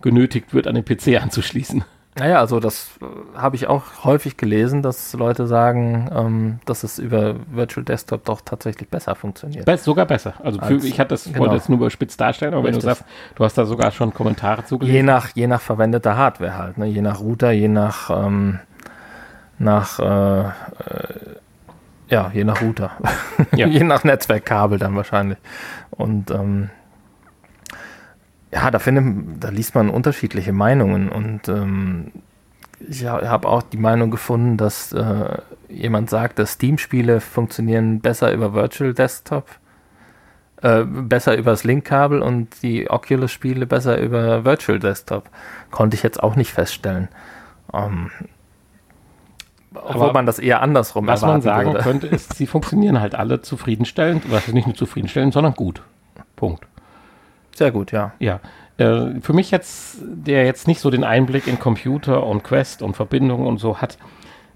[0.00, 1.84] genötigt wird, an den PC anzuschließen.
[2.18, 6.98] Naja, also das äh, habe ich auch häufig gelesen, dass Leute sagen, ähm, dass es
[6.98, 9.64] über Virtual Desktop doch tatsächlich besser funktioniert.
[9.64, 10.34] Best, sogar besser.
[10.42, 11.38] Also für, Als- ich hatte das, genau.
[11.38, 12.96] wollte jetzt nur überspitzt darstellen, aber wenn du Richtig.
[12.98, 13.04] sagst,
[13.36, 15.04] du hast da sogar schon Kommentare Je zugelegt.
[15.04, 16.86] nach, je nach verwendeter Hardware halt, ne?
[16.86, 18.58] je nach Router, je nach, ähm,
[19.58, 20.50] nach äh, äh,
[22.08, 22.90] ja, je nach Router.
[23.54, 23.66] Ja.
[23.68, 25.38] je nach Netzwerkkabel dann wahrscheinlich.
[25.92, 26.70] Und ähm,
[28.52, 32.12] ja, da findet, da liest man unterschiedliche Meinungen und ähm,
[32.88, 38.32] ich ha- habe auch die Meinung gefunden, dass äh, jemand sagt, dass Steam-Spiele funktionieren besser
[38.32, 39.46] über Virtual Desktop,
[40.62, 45.28] äh, besser über das Linkkabel und die Oculus-Spiele besser über Virtual Desktop.
[45.70, 47.08] Konnte ich jetzt auch nicht feststellen.
[47.72, 48.10] Ähm,
[49.74, 51.84] obwohl Aber man das eher andersrum Was man erwarten sagen würde.
[51.84, 55.82] könnte, ist, sie funktionieren halt alle zufriedenstellend, was nicht nur zufriedenstellend, sondern gut.
[56.34, 56.66] Punkt.
[57.54, 58.12] Sehr gut, ja.
[58.18, 58.40] Ja.
[58.78, 62.96] Äh, für mich jetzt, der jetzt nicht so den Einblick in Computer und Quest und
[62.96, 63.98] Verbindungen und so hat,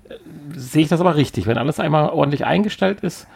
[0.08, 0.14] äh,
[0.56, 1.46] sehe ich das aber richtig.
[1.46, 3.26] Wenn alles einmal ordentlich eingestellt ist,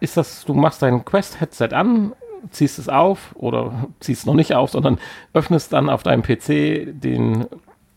[0.00, 2.12] ist das, du machst dein Quest-Headset an,
[2.50, 4.98] ziehst es auf oder ziehst es noch nicht auf, sondern
[5.32, 7.46] öffnest dann auf deinem PC den,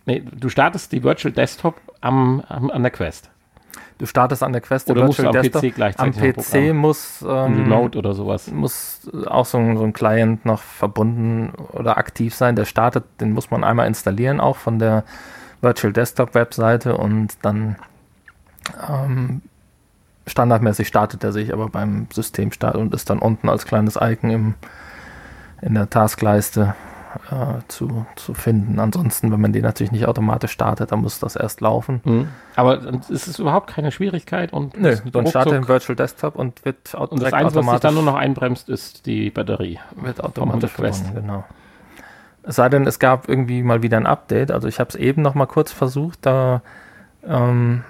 [0.05, 3.29] nee, du startest die Virtual Desktop am, am, an der Quest.
[3.99, 5.61] Du startest an der Quest Oder musst du am Desktop.
[5.61, 8.49] PC gleichzeitig Am PC muss, ähm, Remote oder sowas.
[8.49, 12.55] muss auch so ein, so ein Client noch verbunden oder aktiv sein.
[12.55, 15.03] Der startet, den muss man einmal installieren, auch von der
[15.59, 17.75] Virtual Desktop Webseite und dann
[18.89, 19.41] ähm,
[20.27, 24.53] standardmäßig startet er sich aber beim Systemstart und ist dann unten als kleines Icon im,
[25.61, 26.73] in der Taskleiste
[27.31, 28.79] äh, zu, zu finden.
[28.79, 32.01] Ansonsten, wenn man den natürlich nicht automatisch startet, dann muss das erst laufen.
[32.03, 32.27] Mhm.
[32.55, 36.65] Aber dann ist es überhaupt keine Schwierigkeit und Nö, dann startet im Virtual Desktop und
[36.65, 39.79] wird au- und das Einzige, was sich automatisch dann nur noch einbremst, ist die Batterie.
[39.95, 41.43] Wird automatisch verbunden, genau.
[42.43, 44.51] Es sei denn, es gab irgendwie mal wieder ein Update.
[44.51, 46.61] Also ich habe es eben noch mal kurz versucht, da
[47.27, 47.83] ähm,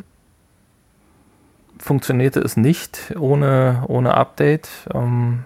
[1.78, 4.70] funktionierte es nicht ohne, ohne Update.
[4.94, 5.46] Ähm,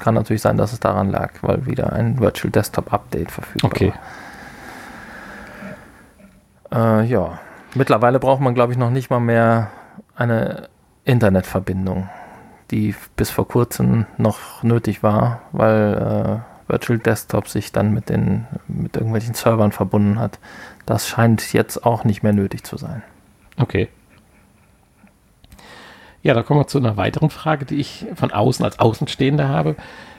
[0.00, 3.92] kann natürlich sein, dass es daran lag, weil wieder ein Virtual Desktop Update verfügbar Okay.
[6.70, 7.00] war.
[7.02, 7.38] Äh, ja,
[7.74, 9.70] mittlerweile braucht man, glaube ich, noch nicht mal mehr
[10.16, 10.68] eine
[11.04, 12.08] Internetverbindung,
[12.70, 18.46] die bis vor kurzem noch nötig war, weil äh, Virtual Desktop sich dann mit den
[18.68, 20.38] mit irgendwelchen Servern verbunden hat.
[20.86, 23.02] Das scheint jetzt auch nicht mehr nötig zu sein.
[23.58, 23.88] Okay.
[26.22, 29.76] Ja, da kommen wir zu einer weiteren Frage, die ich von außen als Außenstehender habe.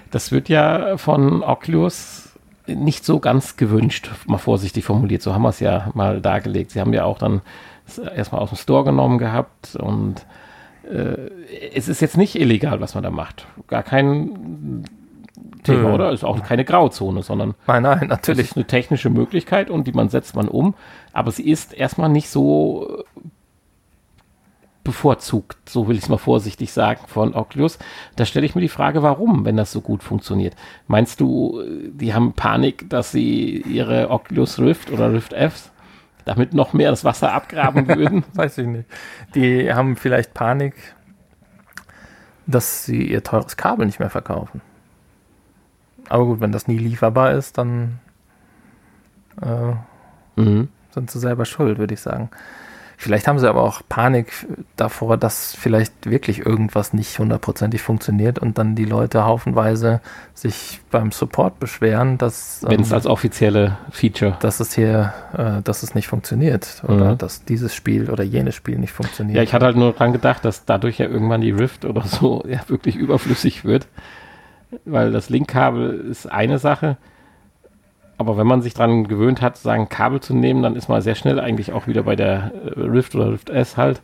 [0.09, 2.31] Das wird ja von Oculus
[2.67, 5.21] nicht so ganz gewünscht, mal vorsichtig formuliert.
[5.21, 6.71] So haben wir es ja mal dargelegt.
[6.71, 7.41] Sie haben ja auch dann
[7.87, 10.25] es erstmal aus dem Store genommen gehabt und
[10.89, 11.29] äh,
[11.73, 13.47] es ist jetzt nicht illegal, was man da macht.
[13.67, 14.85] Gar kein
[15.63, 15.93] Thema, Nö.
[15.93, 16.11] oder?
[16.11, 18.49] Ist auch keine Grauzone, sondern Nein, nein, natürlich.
[18.49, 20.73] ist eine technische Möglichkeit und die man setzt man um,
[21.13, 23.03] aber sie ist erstmal nicht so
[24.83, 27.77] bevorzugt, so will ich es mal vorsichtig sagen, von Oculus.
[28.15, 30.55] Da stelle ich mir die Frage, warum, wenn das so gut funktioniert.
[30.87, 35.71] Meinst du, äh, die haben Panik, dass sie ihre Oculus Rift oder Rift Fs
[36.25, 38.23] damit noch mehr das Wasser abgraben würden?
[38.33, 38.89] Weiß ich nicht.
[39.35, 40.75] Die haben vielleicht Panik,
[42.47, 44.61] dass sie ihr teures Kabel nicht mehr verkaufen.
[46.09, 47.99] Aber gut, wenn das nie lieferbar ist, dann
[49.41, 50.69] äh, mhm.
[50.89, 52.29] sind sie selber schuld, würde ich sagen.
[53.01, 54.31] Vielleicht haben sie aber auch Panik
[54.75, 60.01] davor, dass vielleicht wirklich irgendwas nicht hundertprozentig funktioniert und dann die Leute haufenweise
[60.35, 64.37] sich beim Support beschweren, dass, Wenn es ähm, als offizielle Feature.
[64.41, 67.17] dass es hier, äh, dass es nicht funktioniert oder Mhm.
[67.17, 69.35] dass dieses Spiel oder jenes Spiel nicht funktioniert.
[69.35, 72.43] Ja, ich hatte halt nur dran gedacht, dass dadurch ja irgendwann die Rift oder so
[72.47, 73.87] ja wirklich überflüssig wird.
[74.85, 76.97] Weil das Linkkabel ist eine Sache.
[78.21, 81.15] Aber wenn man sich dran gewöhnt hat, sagen Kabel zu nehmen, dann ist man sehr
[81.15, 84.01] schnell eigentlich auch wieder bei der äh, Rift oder Rift S halt.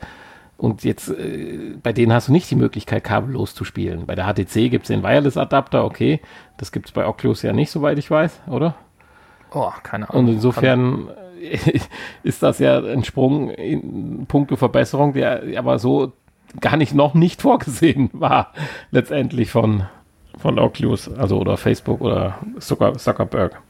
[0.57, 4.07] Und jetzt, äh, bei denen hast du nicht die Möglichkeit, kabellos zu spielen.
[4.07, 6.19] Bei der HTC gibt es den Wireless-Adapter, okay.
[6.57, 8.75] Das gibt es bei Oculus ja nicht, soweit ich weiß, oder?
[9.53, 10.25] oh, keine Ahnung.
[10.25, 11.09] Und insofern
[11.41, 11.79] äh,
[12.23, 16.13] ist das ja ein Sprung in puncto Verbesserung, der aber so
[16.59, 18.53] gar nicht noch nicht vorgesehen war,
[18.91, 19.83] letztendlich von,
[20.37, 23.61] von Oculus, also oder Facebook oder Zucker, Zuckerberg.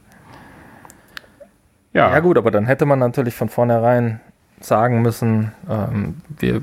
[1.97, 4.19] Ja, Ja gut, aber dann hätte man natürlich von vornherein
[4.60, 6.62] sagen müssen, ähm, wir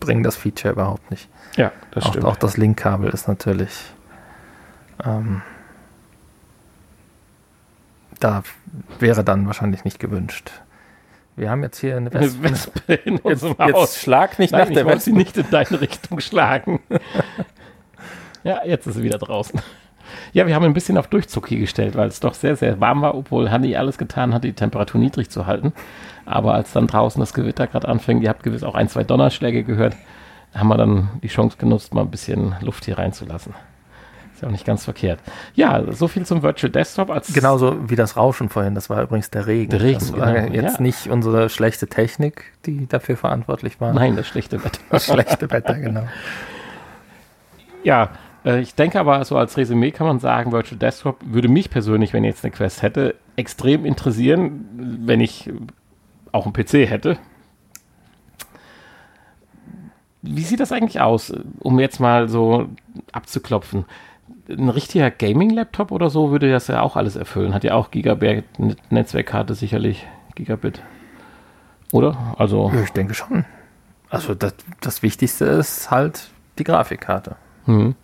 [0.00, 1.28] bringen das Feature überhaupt nicht.
[1.56, 2.24] ja, das Auch, stimmt.
[2.24, 3.92] auch das Linkkabel ist natürlich
[5.04, 5.42] ähm,
[8.18, 8.42] da
[8.98, 10.50] wäre dann wahrscheinlich nicht gewünscht.
[11.36, 12.42] Wir haben jetzt hier eine Eine Wespe.
[12.42, 13.96] Wespe in Jetzt, unserem jetzt Haus.
[13.98, 15.18] schlag nicht Nein, nach der ich wollte sie Wespe.
[15.18, 16.80] nicht in deine Richtung schlagen.
[18.44, 19.60] ja, jetzt ist sie wieder draußen.
[20.32, 23.02] Ja, wir haben ein bisschen auf Durchzug hier gestellt, weil es doch sehr, sehr warm
[23.02, 25.72] war, obwohl Hanni alles getan hat, die Temperatur niedrig zu halten.
[26.24, 29.64] Aber als dann draußen das Gewitter gerade anfing, ihr habt gewiss auch ein, zwei Donnerschläge
[29.64, 29.96] gehört,
[30.54, 33.54] haben wir dann die Chance genutzt, mal ein bisschen Luft hier reinzulassen.
[34.32, 35.20] Ist ja auch nicht ganz verkehrt.
[35.54, 37.10] Ja, so viel zum Virtual Desktop.
[37.10, 39.70] Als Genauso wie das Rauschen vorhin, das war übrigens der Regen.
[39.70, 40.82] Der Regen, das war genau, jetzt ja.
[40.82, 43.92] nicht unsere schlechte Technik, die dafür verantwortlich war.
[43.92, 44.80] Nein, das schlechte Wetter.
[44.88, 46.04] Das schlechte Wetter, genau.
[47.82, 48.10] Ja,
[48.44, 52.24] ich denke aber, so als Resümee kann man sagen, Virtual Desktop würde mich persönlich, wenn
[52.24, 55.50] ich jetzt eine Quest hätte, extrem interessieren, wenn ich
[56.32, 57.18] auch einen PC hätte.
[60.22, 62.68] Wie sieht das eigentlich aus, um jetzt mal so
[63.12, 63.86] abzuklopfen?
[64.48, 67.54] Ein richtiger Gaming-Laptop oder so würde das ja auch alles erfüllen.
[67.54, 70.82] Hat ja auch Gigabit-Netzwerkkarte sicherlich, Gigabit.
[71.92, 72.34] Oder?
[72.38, 73.44] Also, Ja, ich denke schon.
[74.10, 77.36] Also das, das Wichtigste ist halt die Grafikkarte.
[77.66, 77.94] hm.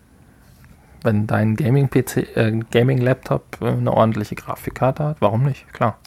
[1.02, 5.72] Wenn dein Gaming-PC, äh, Gaming-Laptop äh, eine ordentliche Grafikkarte hat, warum nicht?
[5.72, 5.98] Klar.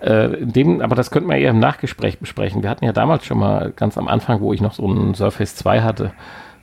[0.00, 2.62] Äh, dem, aber das könnten wir eher im Nachgespräch besprechen.
[2.62, 5.56] Wir hatten ja damals schon mal ganz am Anfang, wo ich noch so einen Surface
[5.56, 6.12] 2 hatte,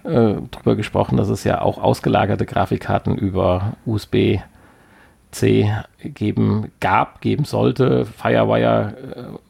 [0.04, 5.72] äh, drüber gesprochen, dass es ja auch ausgelagerte Grafikkarten über USB-C
[6.04, 8.06] geben gab, geben sollte.
[8.06, 9.45] Firewire äh,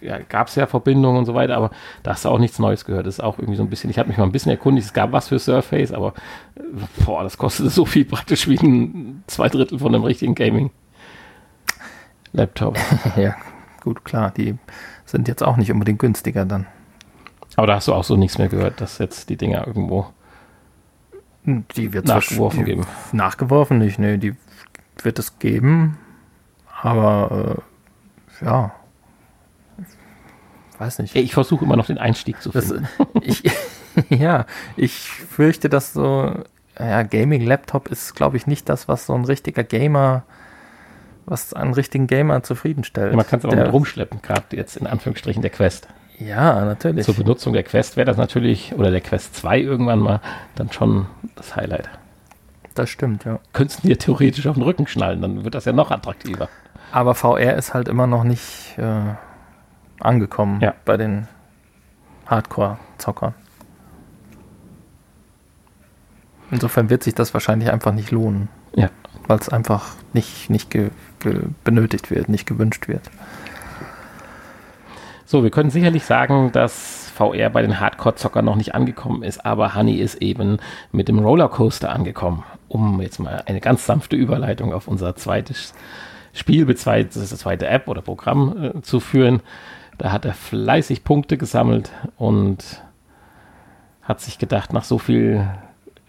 [0.00, 1.70] ja, gab es ja Verbindungen und so weiter, aber
[2.02, 3.06] da hast du auch nichts Neues gehört.
[3.06, 4.92] Das ist auch irgendwie so ein bisschen, ich habe mich mal ein bisschen erkundigt, es
[4.92, 6.14] gab was für Surface, aber
[6.56, 6.62] äh,
[7.04, 12.76] boah, das kostete so viel praktisch wie ein zwei Drittel von einem richtigen Gaming-Laptop.
[13.16, 13.36] ja,
[13.82, 14.32] gut, klar.
[14.36, 14.56] Die
[15.04, 16.66] sind jetzt auch nicht unbedingt günstiger dann.
[17.56, 20.06] Aber da hast du auch so nichts mehr gehört, dass jetzt die Dinger irgendwo.
[21.44, 22.86] Die wird Nachgeworfen die, geben.
[23.12, 24.34] Nachgeworfen nicht, nee, die
[25.02, 25.98] wird es geben.
[26.82, 27.62] Aber
[28.40, 28.72] äh, ja.
[30.78, 31.14] Weiß nicht.
[31.16, 32.88] Ich versuche immer noch den Einstieg zu Das, finden.
[33.22, 33.42] ich,
[34.10, 36.32] ja, ich fürchte, dass so
[36.78, 40.22] ja, Gaming-Laptop ist, glaube ich, nicht das, was so ein richtiger Gamer,
[41.26, 43.14] was einen richtigen Gamer zufriedenstellt.
[43.14, 45.88] Man kann es aber Der- mit rumschleppen, gerade jetzt in Anführungsstrichen der Quest.
[46.20, 47.04] Ja, natürlich.
[47.04, 50.20] Zur Benutzung der Quest wäre das natürlich, oder der Quest 2 irgendwann mal,
[50.56, 51.88] dann schon das Highlight.
[52.74, 53.38] Das stimmt, ja.
[53.52, 56.48] Könntest du dir theoretisch auf den Rücken schnallen, dann wird das ja noch attraktiver.
[56.92, 59.00] Aber VR ist halt immer noch nicht äh,
[60.00, 60.74] angekommen Ja.
[60.84, 61.28] bei den
[62.26, 63.34] Hardcore-Zockern.
[66.50, 68.88] Insofern wird sich das wahrscheinlich einfach nicht lohnen, Ja.
[69.26, 73.10] weil es einfach nicht, nicht ge, ge, benötigt wird, nicht gewünscht wird.
[75.26, 79.74] So, wir können sicherlich sagen, dass VR bei den Hardcore-Zockern noch nicht angekommen ist, aber
[79.74, 80.58] Honey ist eben
[80.90, 85.74] mit dem Rollercoaster angekommen, um jetzt mal eine ganz sanfte Überleitung auf unser zweites
[86.32, 89.40] Spiel, das zweite App oder Programm äh, zu führen.
[89.98, 92.82] Da hat er fleißig Punkte gesammelt und
[94.02, 95.46] hat sich gedacht, nach so viel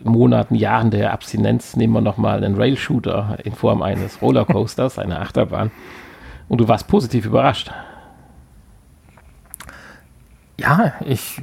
[0.04, 5.72] Monaten, Jahren der Abstinenz nehmen wir nochmal einen Rail-Shooter in Form eines Rollercoasters, eine Achterbahn.
[6.48, 7.72] Und du warst positiv überrascht.
[10.58, 11.42] Ja, ich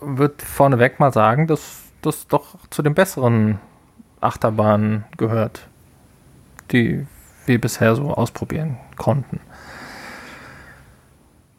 [0.00, 3.58] würde vorneweg mal sagen, dass das doch zu den besseren
[4.20, 5.66] Achterbahnen gehört,
[6.72, 7.06] die
[7.46, 9.40] wir bisher so ausprobieren konnten.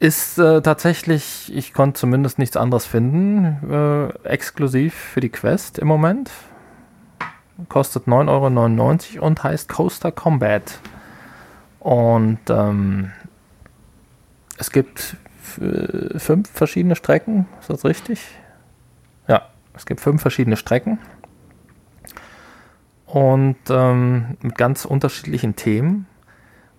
[0.06, 5.88] Ist äh, tatsächlich, ich konnte zumindest nichts anderes finden, äh, exklusiv für die Quest im
[5.88, 6.30] Moment.
[7.70, 10.78] Kostet 9,99 Euro und heißt Coaster Combat.
[11.80, 13.14] Und ähm,
[14.60, 18.22] es gibt fünf verschiedene Strecken, ist das richtig?
[19.28, 21.00] Ja, es gibt fünf verschiedene Strecken.
[23.08, 26.06] Und ähm, mit ganz unterschiedlichen Themen.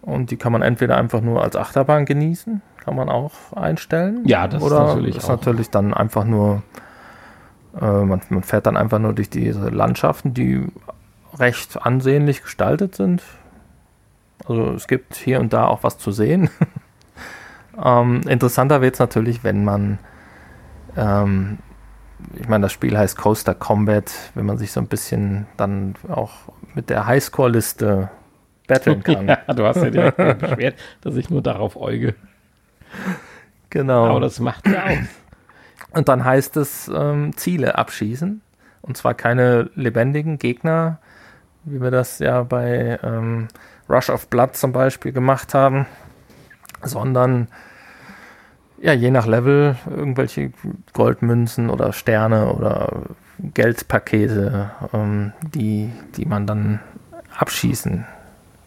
[0.06, 4.22] Und die kann man entweder einfach nur als Achterbahn genießen, kann man auch einstellen.
[4.24, 5.30] Ja, das oder ist natürlich ist auch.
[5.30, 6.62] natürlich dann einfach nur,
[7.80, 10.64] äh, man, man fährt dann einfach nur durch diese Landschaften, die
[11.36, 13.20] recht ansehnlich gestaltet sind.
[14.46, 16.50] Also es gibt hier und da auch was zu sehen.
[17.84, 19.98] ähm, interessanter wird es natürlich, wenn man,
[20.96, 21.58] ähm,
[22.34, 26.30] ich meine, das Spiel heißt Coaster Combat, wenn man sich so ein bisschen dann auch
[26.76, 28.08] mit der Highscore-Liste
[28.66, 29.28] battlen kann.
[29.28, 32.14] Ja, du hast ja direkt beschwert, dass ich nur darauf äuge.
[33.70, 34.06] Genau.
[34.06, 34.98] Aber das macht ja aus.
[35.90, 38.42] Und dann heißt es ähm, Ziele abschießen.
[38.82, 40.98] Und zwar keine lebendigen Gegner,
[41.64, 43.48] wie wir das ja bei ähm,
[43.88, 45.86] Rush of Blood zum Beispiel gemacht haben,
[46.82, 47.48] sondern
[48.78, 50.52] ja, je nach Level irgendwelche
[50.92, 53.02] Goldmünzen oder Sterne oder
[53.38, 56.80] Geldpakete, ähm, die, die man dann
[57.38, 58.06] abschießen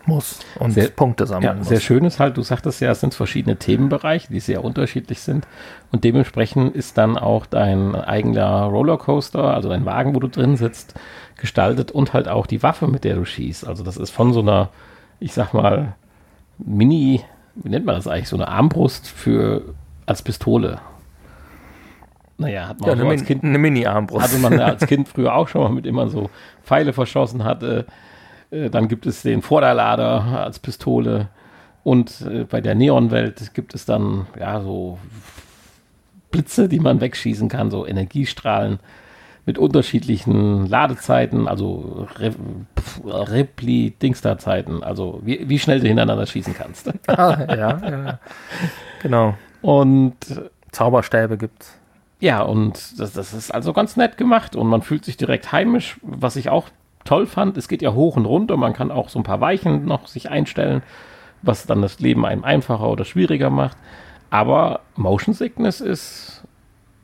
[0.09, 1.69] muss und Sehr- Punkte sammeln Ja, muss.
[1.69, 5.47] sehr schön ist halt, du sagtest ja, es sind verschiedene Themenbereiche, die sehr unterschiedlich sind.
[5.91, 10.95] Und dementsprechend ist dann auch dein eigener Rollercoaster, also dein Wagen, wo du drin sitzt,
[11.37, 13.65] gestaltet und halt auch die Waffe, mit der du schießt.
[13.67, 14.69] Also das ist von so einer,
[15.21, 15.95] ich sag mal,
[16.57, 17.23] Mini,
[17.55, 19.61] wie nennt man das eigentlich, so eine Armbrust für
[20.05, 20.79] als Pistole.
[22.37, 24.23] Naja, hat man ja, auch eine, als Kind eine Mini-Armbrust.
[24.25, 26.29] hatte man als Kind früher auch schon mal mit immer so
[26.63, 27.85] Pfeile verschossen hatte.
[27.87, 27.91] Äh,
[28.51, 31.29] Dann gibt es den Vorderlader als Pistole.
[31.83, 34.97] Und äh, bei der Neonwelt gibt es dann ja so
[36.31, 38.79] Blitze, die man wegschießen kann, so Energiestrahlen
[39.45, 42.31] mit unterschiedlichen Ladezeiten, also Re
[42.79, 46.91] pf, Repli-Dingster-Zeiten, also wie, wie schnell du hintereinander schießen kannst.
[47.07, 48.19] ah, ja, ja.
[49.01, 49.35] Genau.
[49.61, 50.15] Und
[50.71, 51.75] Zauberstäbe gibt's.
[52.19, 55.97] Ja, und das, das ist also ganz nett gemacht und man fühlt sich direkt heimisch.
[56.03, 56.69] Was ich auch
[57.09, 59.85] toll fand, es geht ja hoch und runter, man kann auch so ein paar Weichen
[59.85, 60.83] noch sich einstellen,
[61.41, 63.77] was dann das Leben einem einfacher oder schwieriger macht.
[64.29, 66.43] Aber Motion Sickness ist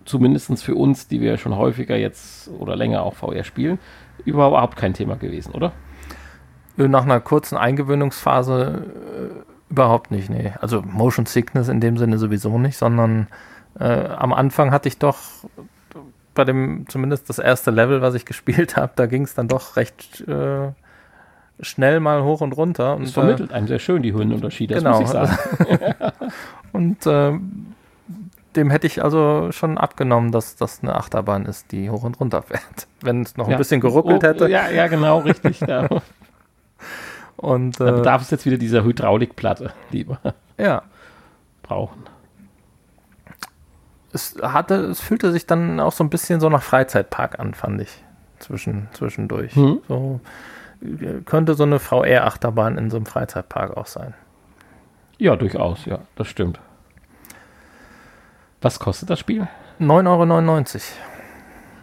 [0.05, 3.79] zumindest für uns, die wir schon häufiger jetzt oder länger auch VR spielen,
[4.25, 5.71] überhaupt kein Thema gewesen, oder?
[6.77, 10.53] Nach einer kurzen Eingewöhnungsphase äh, überhaupt nicht, nee.
[10.61, 13.25] Also Motion Sickness in dem Sinne sowieso nicht, sondern
[13.79, 15.17] äh, am Anfang hatte ich doch
[16.35, 19.75] bei dem, zumindest das erste Level, was ich gespielt habe, da ging es dann doch
[19.75, 20.71] recht äh,
[21.61, 22.95] schnell mal hoch und runter.
[22.95, 24.99] Und, Es vermittelt einem sehr schön die Höhenunterschiede, das genau.
[24.99, 25.37] muss ich sagen.
[26.73, 27.31] Und äh,
[28.57, 32.41] dem hätte ich also schon abgenommen, dass das eine Achterbahn ist, die hoch und runter
[32.41, 32.87] fährt.
[33.01, 33.57] Wenn es noch ein Ja.
[33.57, 34.49] bisschen geruckelt Oh, hätte.
[34.49, 35.59] Ja, ja, genau, richtig.
[35.59, 35.87] Da,
[37.37, 40.19] Und da äh, bedarf es jetzt wieder dieser Hydraulikplatte, die wir
[40.57, 40.83] ja,
[41.63, 42.03] brauchen.
[44.15, 47.81] Es hatte, es fühlte sich dann auch so ein bisschen so nach Freizeitpark an, fand
[47.81, 48.03] ich.
[48.39, 49.55] Zwischen, zwischendurch.
[49.55, 49.81] Mhm.
[49.87, 50.19] So
[51.25, 54.13] könnte so eine VR-Achterbahn in so einem Freizeitpark auch sein.
[55.17, 56.59] Ja, durchaus, ja, das stimmt.
[58.61, 59.47] Was kostet das Spiel?
[59.79, 60.83] 9,99 Euro.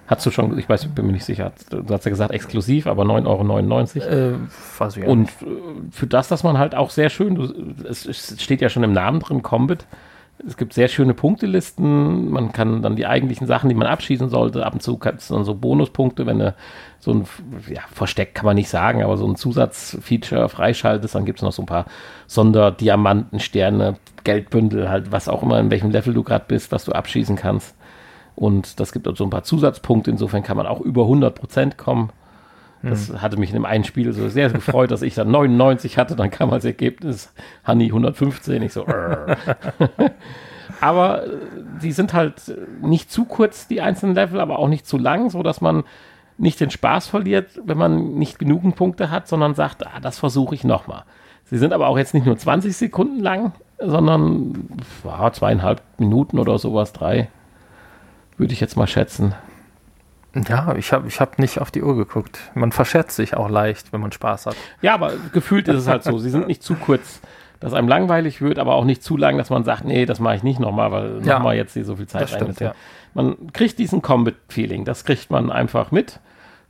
[0.09, 3.05] Hast du schon, ich weiß, bin mir nicht sicher, du hast ja gesagt exklusiv, aber
[3.05, 4.11] 9,99 Euro.
[4.11, 4.35] Äh,
[4.79, 5.31] weiß ich ja Und
[5.91, 9.43] für das, dass man halt auch sehr schön, es steht ja schon im Namen drin,
[9.43, 9.87] Combat.
[10.45, 12.31] Es gibt sehr schöne Punktelisten.
[12.31, 15.29] Man kann dann die eigentlichen Sachen, die man abschießen sollte, ab und zu gibt es
[15.29, 16.55] dann so Bonuspunkte, wenn du
[16.99, 17.27] so ein
[17.69, 21.53] ja, Versteck kann man nicht sagen, aber so ein Zusatzfeature freischaltest, dann gibt es noch
[21.53, 21.87] so ein paar
[22.27, 26.93] Sonderdiamanten, Sterne, Geldbündel, halt was auch immer, in welchem Level du gerade bist, was du
[26.93, 27.77] abschießen kannst.
[28.35, 30.11] Und das gibt auch so ein paar Zusatzpunkte.
[30.11, 32.11] Insofern kann man auch über 100% kommen.
[32.83, 36.17] Das hatte mich in dem einen Spiel so sehr gefreut, dass ich dann 99 hatte.
[36.17, 37.33] Dann kam als Ergebnis
[37.67, 38.61] Honey 115.
[38.63, 38.87] Ich so,
[40.81, 41.31] aber äh,
[41.83, 45.43] die sind halt nicht zu kurz, die einzelnen Level, aber auch nicht zu lang, so
[45.43, 45.85] dass man
[46.39, 50.55] nicht den Spaß verliert, wenn man nicht genügend Punkte hat, sondern sagt, ah, das versuche
[50.55, 51.05] ich nochmal.
[51.45, 54.69] Sie sind aber auch jetzt nicht nur 20 Sekunden lang, sondern
[55.05, 57.29] ja, zweieinhalb Minuten oder sowas, drei,
[58.39, 59.35] würde ich jetzt mal schätzen.
[60.49, 62.39] Ja, ich habe ich hab nicht auf die Uhr geguckt.
[62.55, 64.57] Man verschätzt sich auch leicht, wenn man Spaß hat.
[64.81, 66.17] Ja, aber gefühlt ist es halt so.
[66.19, 67.21] Sie sind nicht zu kurz,
[67.61, 70.37] dass einem langweilig wird, aber auch nicht zu lang, dass man sagt, nee, das mache
[70.37, 72.65] ich nicht nochmal, weil Ja, nochmal jetzt hier so viel Zeit stimmt, müssen.
[72.65, 72.75] ja.
[73.15, 76.19] Man kriegt diesen Combat-Feeling, das kriegt man einfach mit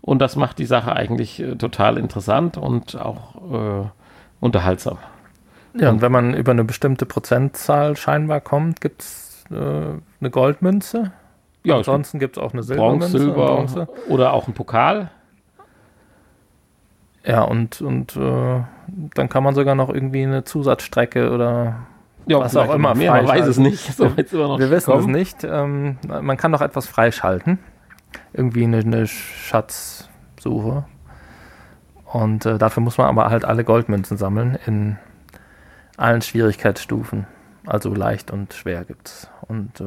[0.01, 3.87] und das macht die Sache eigentlich äh, total interessant und auch äh,
[4.41, 4.99] unterhaltsam.
[5.79, 11.13] Ja, und wenn man über eine bestimmte Prozentzahl scheinbar kommt, gibt es äh, eine Goldmünze.
[11.65, 13.17] Ja, es Ansonsten gibt es auch eine gibt Bronze, Silbermünze.
[13.19, 13.89] und Silber Bronze.
[14.09, 15.11] oder auch ein Pokal.
[17.25, 18.63] Ja, und, und äh,
[19.15, 21.77] dann kann man sogar noch irgendwie eine Zusatzstrecke oder
[22.27, 23.95] Ja, Was auch immer noch mehr, man weiß es nicht.
[23.97, 25.13] So wir noch wissen es gekommen.
[25.13, 25.45] nicht.
[25.45, 27.59] Ähm, man kann doch etwas freischalten.
[28.33, 30.85] Irgendwie eine, eine Schatzsuche.
[32.07, 34.99] Und äh, dafür muss man aber halt alle Goldmünzen sammeln in
[35.97, 37.27] allen Schwierigkeitsstufen.
[37.67, 39.31] Also leicht und schwer gibt's.
[39.47, 39.85] Und äh,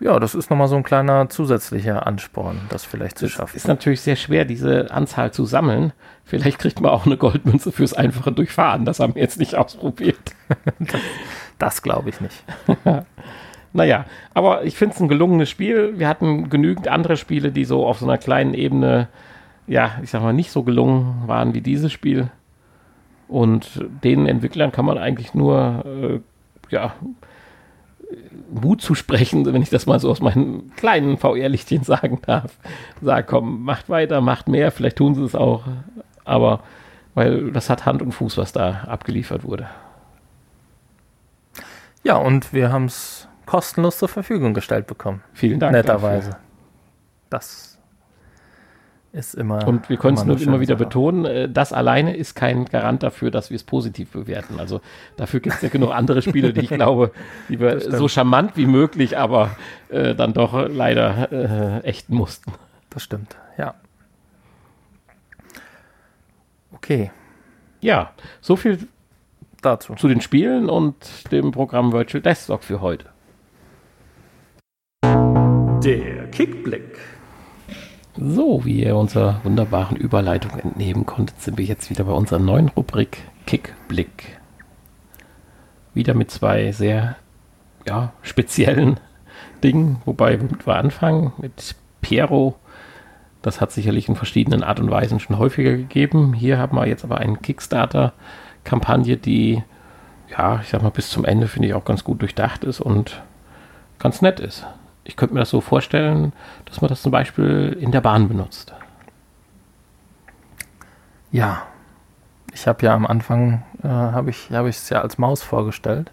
[0.00, 3.56] ja, das ist nochmal so ein kleiner zusätzlicher Ansporn, das vielleicht zu Es schaffen.
[3.56, 5.92] ist natürlich sehr schwer, diese Anzahl zu sammeln.
[6.24, 8.84] Vielleicht kriegt man auch eine Goldmünze fürs einfache Durchfahren.
[8.84, 10.18] Das haben wir jetzt nicht ausprobiert.
[11.58, 12.44] Das glaube ich nicht.
[13.74, 15.98] Naja, aber ich finde es ein gelungenes Spiel.
[15.98, 19.08] Wir hatten genügend andere Spiele, die so auf so einer kleinen Ebene,
[19.66, 22.30] ja, ich sag mal, nicht so gelungen waren wie dieses Spiel.
[23.28, 26.20] Und den Entwicklern kann man eigentlich nur, äh,
[26.74, 26.94] ja,
[28.50, 32.56] Mut zu sprechen, wenn ich das mal so aus meinen kleinen VR-Lichtchen sagen darf.
[33.02, 35.64] Sag, komm, macht weiter, macht mehr, vielleicht tun sie es auch.
[36.24, 36.60] Aber,
[37.14, 39.68] weil das hat Hand und Fuß, was da abgeliefert wurde.
[42.02, 45.22] Ja, und wir haben es kostenlos zur Verfügung gestellt bekommen.
[45.32, 45.72] Vielen Dank.
[45.72, 46.36] Netterweise.
[47.30, 47.77] Das
[49.12, 49.66] ist immer.
[49.66, 50.84] Und wir können es nur immer wieder Sache.
[50.84, 54.60] betonen, äh, das alleine ist kein Garant dafür, dass wir es positiv bewerten.
[54.60, 54.80] Also
[55.16, 57.12] dafür gibt es ja genug andere Spiele, die ich glaube,
[57.48, 59.56] die wir so charmant wie möglich, aber
[59.88, 62.52] äh, dann doch leider äh, ächten mussten.
[62.90, 63.74] Das stimmt, ja.
[66.72, 67.10] Okay,
[67.80, 68.78] Ja, so viel
[69.62, 69.94] dazu.
[69.94, 70.94] zu den Spielen und
[71.32, 73.06] dem Programm Virtual Desktop für heute.
[75.82, 76.98] Der Kickblick.
[78.20, 82.68] So, wie ihr unserer wunderbaren Überleitung entnehmen konntet, sind wir jetzt wieder bei unserer neuen
[82.68, 84.40] Rubrik Kickblick.
[85.94, 87.14] Wieder mit zwei sehr
[87.86, 88.98] ja, speziellen
[89.62, 92.56] Dingen, wobei womit wir anfangen mit Piero.
[93.40, 96.32] Das hat sicherlich in verschiedenen Art und Weisen schon häufiger gegeben.
[96.32, 99.62] Hier haben wir jetzt aber eine Kickstarter-Kampagne, die,
[100.36, 103.22] ja, ich sag mal, bis zum Ende finde ich auch ganz gut durchdacht ist und
[104.00, 104.66] ganz nett ist.
[105.08, 106.34] Ich könnte mir das so vorstellen,
[106.66, 108.74] dass man das zum Beispiel in der Bahn benutzt.
[111.32, 111.62] Ja,
[112.52, 116.10] ich habe ja am Anfang, äh, habe ich habe es ja als Maus vorgestellt.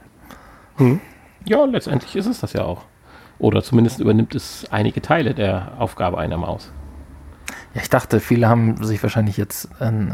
[1.43, 2.83] Ja, letztendlich ist es das ja auch.
[3.37, 6.71] Oder zumindest übernimmt es einige Teile der Aufgabe einer Maus.
[7.73, 10.13] Ja, ich dachte, viele haben sich wahrscheinlich jetzt ein,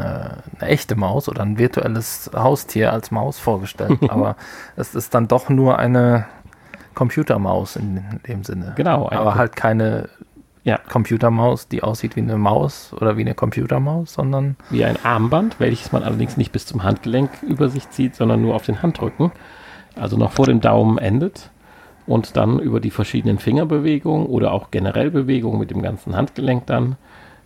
[0.58, 4.34] eine echte Maus oder ein virtuelles Haustier als Maus vorgestellt, aber
[4.74, 6.26] es ist dann doch nur eine
[6.94, 8.72] Computermaus in dem Sinne.
[8.76, 10.08] Genau, aber halt keine
[10.64, 10.78] Ja.
[10.78, 15.90] Computermaus, die aussieht wie eine Maus oder wie eine Computermaus, sondern Wie ein Armband, welches
[15.90, 19.32] man allerdings nicht bis zum Handgelenk über sich zieht, sondern nur auf den Handrücken.
[19.96, 21.50] Also noch vor dem Daumen endet.
[22.06, 26.96] Und dann über die verschiedenen Fingerbewegungen oder auch generell Bewegungen mit dem ganzen Handgelenk dann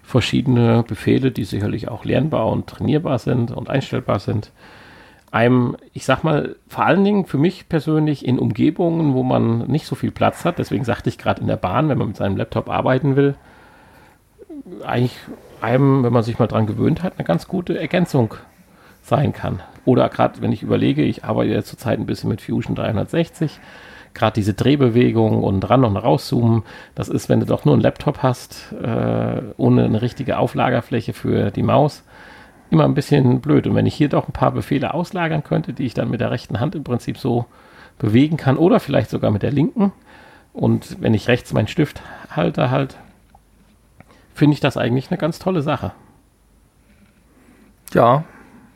[0.02, 4.52] verschiedene Befehle, die sicherlich auch lernbar und trainierbar sind und einstellbar sind,
[5.36, 9.86] einem, ich sag mal, vor allen Dingen für mich persönlich in Umgebungen, wo man nicht
[9.86, 12.38] so viel Platz hat, deswegen sagte ich gerade in der Bahn, wenn man mit seinem
[12.38, 13.34] Laptop arbeiten will,
[14.84, 15.16] eigentlich
[15.60, 18.34] einem, wenn man sich mal dran gewöhnt hat, eine ganz gute Ergänzung
[19.02, 19.60] sein kann.
[19.84, 23.60] Oder gerade, wenn ich überlege, ich arbeite ja zurzeit ein bisschen mit Fusion 360,
[24.14, 26.62] gerade diese Drehbewegung und ran und rauszoomen,
[26.94, 31.50] das ist, wenn du doch nur einen Laptop hast, äh, ohne eine richtige Auflagerfläche für
[31.50, 32.04] die Maus,
[32.70, 33.66] immer ein bisschen blöd.
[33.66, 36.30] Und wenn ich hier doch ein paar Befehle auslagern könnte, die ich dann mit der
[36.30, 37.46] rechten Hand im Prinzip so
[37.98, 39.92] bewegen kann oder vielleicht sogar mit der linken,
[40.52, 42.00] und wenn ich rechts meinen Stift
[42.30, 42.96] halte, halt,
[44.34, 45.92] finde ich das eigentlich eine ganz tolle Sache.
[47.92, 48.24] ja,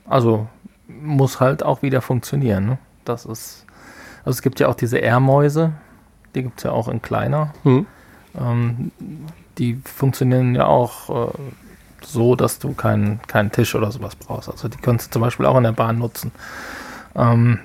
[0.07, 0.47] also
[0.89, 2.67] muss halt auch wieder funktionieren.
[2.67, 2.79] Ne?
[3.05, 3.65] Das ist,
[4.25, 5.73] also es gibt ja auch diese Airmäuse,
[6.35, 7.55] die gibt es ja auch in kleiner.
[7.63, 7.87] Hm.
[8.39, 8.93] Ähm,
[9.59, 11.33] die funktionieren ja auch äh,
[12.05, 14.49] so, dass du keinen keinen Tisch oder sowas brauchst.
[14.49, 16.33] Also die kannst du zum Beispiel auch in der Bahn nutzen.
[17.15, 17.61] Ähm,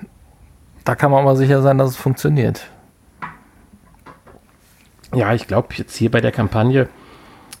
[0.84, 2.68] da kann man aber sicher sein, dass es funktioniert.
[5.14, 6.88] Ja, ich glaube jetzt hier bei der Kampagne,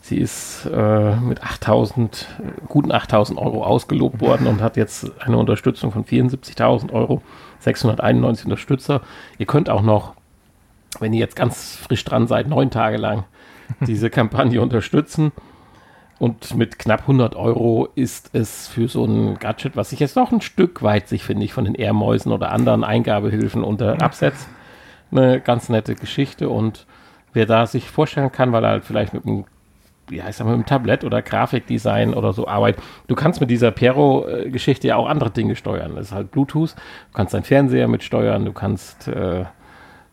[0.00, 5.38] sie ist äh, mit 8000, äh, guten 8000 Euro ausgelobt worden und hat jetzt eine
[5.38, 7.22] Unterstützung von 74.000 Euro,
[7.60, 9.00] 691 Unterstützer.
[9.38, 10.14] Ihr könnt auch noch,
[11.00, 13.24] wenn ihr jetzt ganz frisch dran seid, neun Tage lang
[13.80, 15.32] diese Kampagne unterstützen.
[16.18, 20.32] Und mit knapp 100 Euro ist es für so ein Gadget, was sich jetzt noch
[20.32, 24.48] ein Stück weit sich, finde ich, von den Ehrmäusen oder anderen Eingabehilfen unter absetzt,
[25.10, 26.48] eine ganz nette Geschichte.
[26.48, 26.86] Und
[27.34, 29.44] wer da sich vorstellen kann, weil er halt vielleicht mit einem
[30.08, 32.82] wie heißt das, mit dem Tablett oder Grafikdesign oder so arbeitet.
[33.08, 35.96] Du kannst mit dieser Pero-Geschichte ja auch andere Dinge steuern.
[35.96, 36.74] Das ist halt Bluetooth.
[36.74, 38.44] Du kannst deinen Fernseher mitsteuern.
[38.44, 39.44] Du kannst, äh,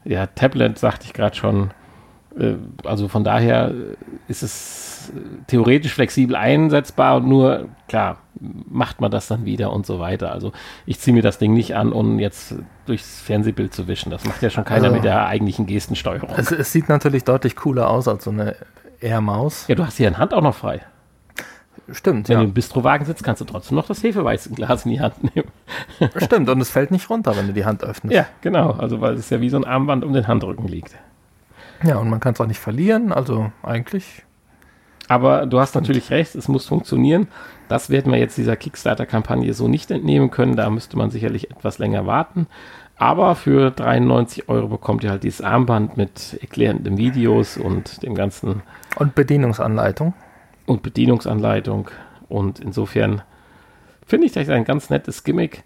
[0.04, 1.72] ja, Tablet, sagte ich gerade schon.
[2.38, 3.72] Äh, also von daher
[4.28, 5.12] ist es
[5.48, 10.32] theoretisch flexibel einsetzbar und nur, klar, macht man das dann wieder und so weiter.
[10.32, 10.52] Also
[10.86, 12.56] ich ziehe mir das Ding nicht an, um jetzt
[12.86, 14.10] durchs Fernsehbild zu wischen.
[14.12, 16.30] Das macht ja schon keiner Also- mit der eigentlichen Gestensteuerung.
[16.38, 18.56] Es, es sieht natürlich deutlich cooler aus als so eine
[19.02, 19.68] Air-Maus.
[19.68, 20.82] ja, du hast hier eine Hand auch noch frei.
[21.92, 22.40] Stimmt, Wenn ja.
[22.42, 25.50] du im Bistrowagen sitzt, kannst du trotzdem noch das Hefeweizenglas in die Hand nehmen.
[26.24, 28.16] Stimmt, und es fällt nicht runter, wenn du die Hand öffnest.
[28.16, 28.72] Ja, genau.
[28.72, 30.96] Also, weil es ja wie so ein Armband um den Handrücken liegt.
[31.84, 34.24] Ja, und man kann es auch nicht verlieren, also eigentlich.
[35.10, 37.28] Aber du hast natürlich recht, es muss funktionieren.
[37.68, 40.56] Das werden wir jetzt dieser Kickstarter-Kampagne so nicht entnehmen können.
[40.56, 42.48] Da müsste man sicherlich etwas länger warten.
[42.96, 48.62] Aber für 93 Euro bekommt ihr halt dieses Armband mit erklärenden Videos und dem ganzen
[48.98, 50.14] Und Bedienungsanleitung.
[50.68, 51.90] und Bedienungsanleitung.
[52.30, 53.22] Und insofern
[54.06, 55.64] finde ich das ein ganz nettes Gimmick.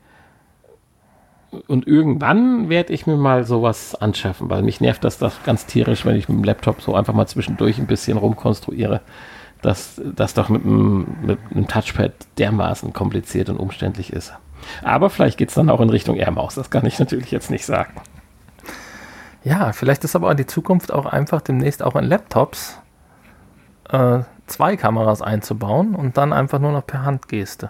[1.68, 6.06] Und irgendwann werde ich mir mal sowas anschaffen, weil mich nervt das, das ganz tierisch,
[6.06, 9.02] wenn ich mit dem Laptop so einfach mal zwischendurch ein bisschen rumkonstruiere.
[9.62, 14.34] Dass das doch mit einem, mit einem Touchpad dermaßen kompliziert und umständlich ist.
[14.84, 16.56] Aber vielleicht geht es dann auch in Richtung Airmaus.
[16.56, 17.93] Das kann ich natürlich jetzt nicht sagen.
[19.43, 22.80] Ja, vielleicht ist aber die Zukunft auch einfach demnächst auch in Laptops
[23.89, 27.70] äh, zwei Kameras einzubauen und dann einfach nur noch per Handgeste.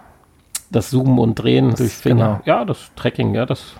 [0.70, 2.42] Das Zoomen und Drehen Das- durch Finger.
[2.46, 2.58] genau.
[2.60, 3.76] Ja, das Tracking, ja, das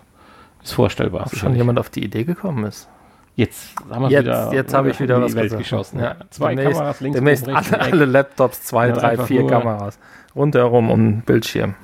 [0.64, 1.26] ist vorstellbar.
[1.28, 2.88] Ob schon jemand auf die Idee gekommen ist.
[3.36, 5.62] Jetzt haben wir wieder, jetzt habe ich wieder was Welt gesagt.
[5.62, 6.00] geschossen.
[6.00, 9.18] Ja, Zwei demnächst, Kameras links demnächst oben, rechts alle, und alle Laptops, zwei, Ja, drei,
[9.18, 10.00] vier Kameras.
[10.36, 11.76] Rundherum um den Bildschirm.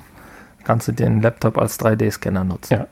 [0.64, 2.74] Kannst du den Laptop als 3D-Scanner nutzen.
[2.74, 2.86] Ja.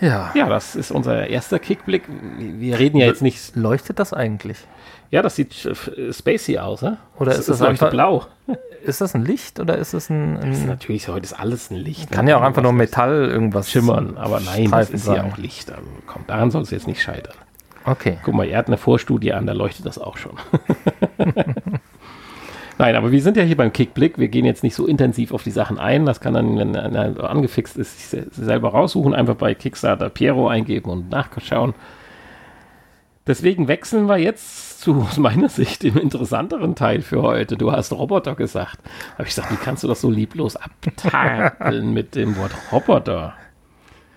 [0.00, 0.30] Ja.
[0.34, 2.04] Ja, das ist unser erster Kickblick.
[2.38, 3.56] Wir reden ja jetzt nicht.
[3.56, 4.58] Leuchtet das eigentlich?
[5.10, 6.98] Ja, das sieht äh, spacey aus, ne?
[7.18, 8.26] Oder ist das leuchtet einfach- blau?
[8.84, 10.36] Ist das ein Licht oder ist das ein.
[10.36, 12.10] Das ist ein natürlich heute ist alles ein Licht.
[12.10, 12.30] kann ne?
[12.32, 15.32] ja auch einfach nur Metall irgendwas schimmern, aber nein, das ist ja sein.
[15.32, 15.70] auch Licht.
[15.70, 17.34] Also, komm, daran soll es jetzt nicht scheitern.
[17.84, 18.18] Okay.
[18.22, 20.32] Guck mal, er hat eine Vorstudie an, da leuchtet das auch schon.
[22.80, 24.18] Nein, aber wir sind ja hier beim Kickblick.
[24.18, 26.06] Wir gehen jetzt nicht so intensiv auf die Sachen ein.
[26.06, 29.14] Das kann dann, wenn einer angefixt ist, sich se- selber raussuchen.
[29.14, 31.74] Einfach bei Kickstarter Piero eingeben und nachschauen.
[33.26, 37.56] Deswegen wechseln wir jetzt zu, aus meiner Sicht, dem interessanteren Teil für heute.
[37.56, 38.78] Du hast Roboter gesagt.
[39.14, 43.34] Habe ich gesagt, wie kannst du das so lieblos abtakeln mit dem Wort Roboter?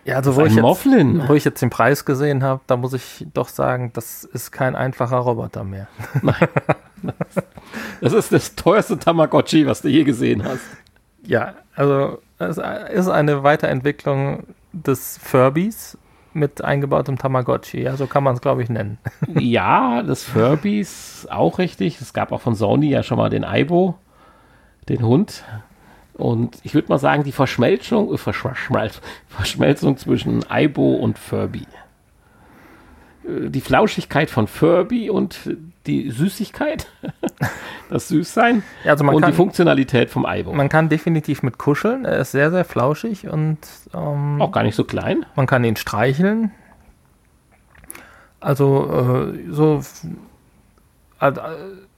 [0.05, 3.25] Ja, also wo ich, jetzt, wo ich jetzt den Preis gesehen habe, da muss ich
[3.33, 5.87] doch sagen, das ist kein einfacher Roboter mehr.
[7.99, 10.61] Das ist das teuerste Tamagotchi, was du je gesehen hast.
[11.25, 15.97] Ja, also es ist eine Weiterentwicklung des Furbies
[16.33, 17.81] mit eingebautem Tamagotchi.
[17.81, 18.97] Ja, so kann man es, glaube ich, nennen.
[19.39, 21.99] Ja, des Furbies auch richtig.
[22.01, 23.95] Es gab auch von Sony ja schon mal den Aibo,
[24.89, 25.43] den Hund.
[26.13, 31.65] Und ich würde mal sagen, die Verschmelzung, äh, Verschmelz, Verschmelzung zwischen Aibo und Furby.
[33.25, 35.49] Äh, Die Flauschigkeit von Furby und
[35.87, 36.87] die Süßigkeit,
[37.89, 40.53] das Süßsein Ja, also und die kann, Funktionalität vom Aibo.
[40.53, 42.05] man kann definitiv mit kuscheln.
[42.05, 43.57] Er ist sehr, sehr flauschig und
[43.93, 45.25] ähm, Auch gar nicht so klein.
[45.35, 46.51] man kann ihn streicheln.
[48.39, 49.81] Also äh, so
[51.19, 51.53] also, äh,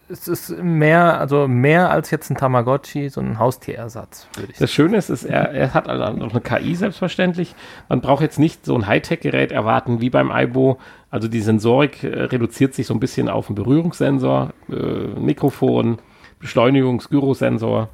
[0.10, 4.64] es ist mehr, also mehr als jetzt ein Tamagotchi, so ein Haustierersatz, würde ich sagen.
[4.64, 7.56] Das Schöne ist, ist er, er hat also noch eine KI selbstverständlich.
[7.89, 10.78] Man braucht jetzt nicht so ein Hightech-Gerät erwarten wie beim Aibo.
[11.10, 15.99] Also die Sensorik äh, reduziert sich so ein bisschen auf einen Berührungssensor, äh, Mikrofon,
[16.39, 17.89] Beschleunigungs-Gyrosensor,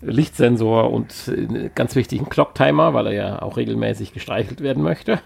[0.00, 5.20] Lichtsensor und äh, ganz wichtig einen Clock-Timer, weil er ja auch regelmäßig gestreichelt werden möchte.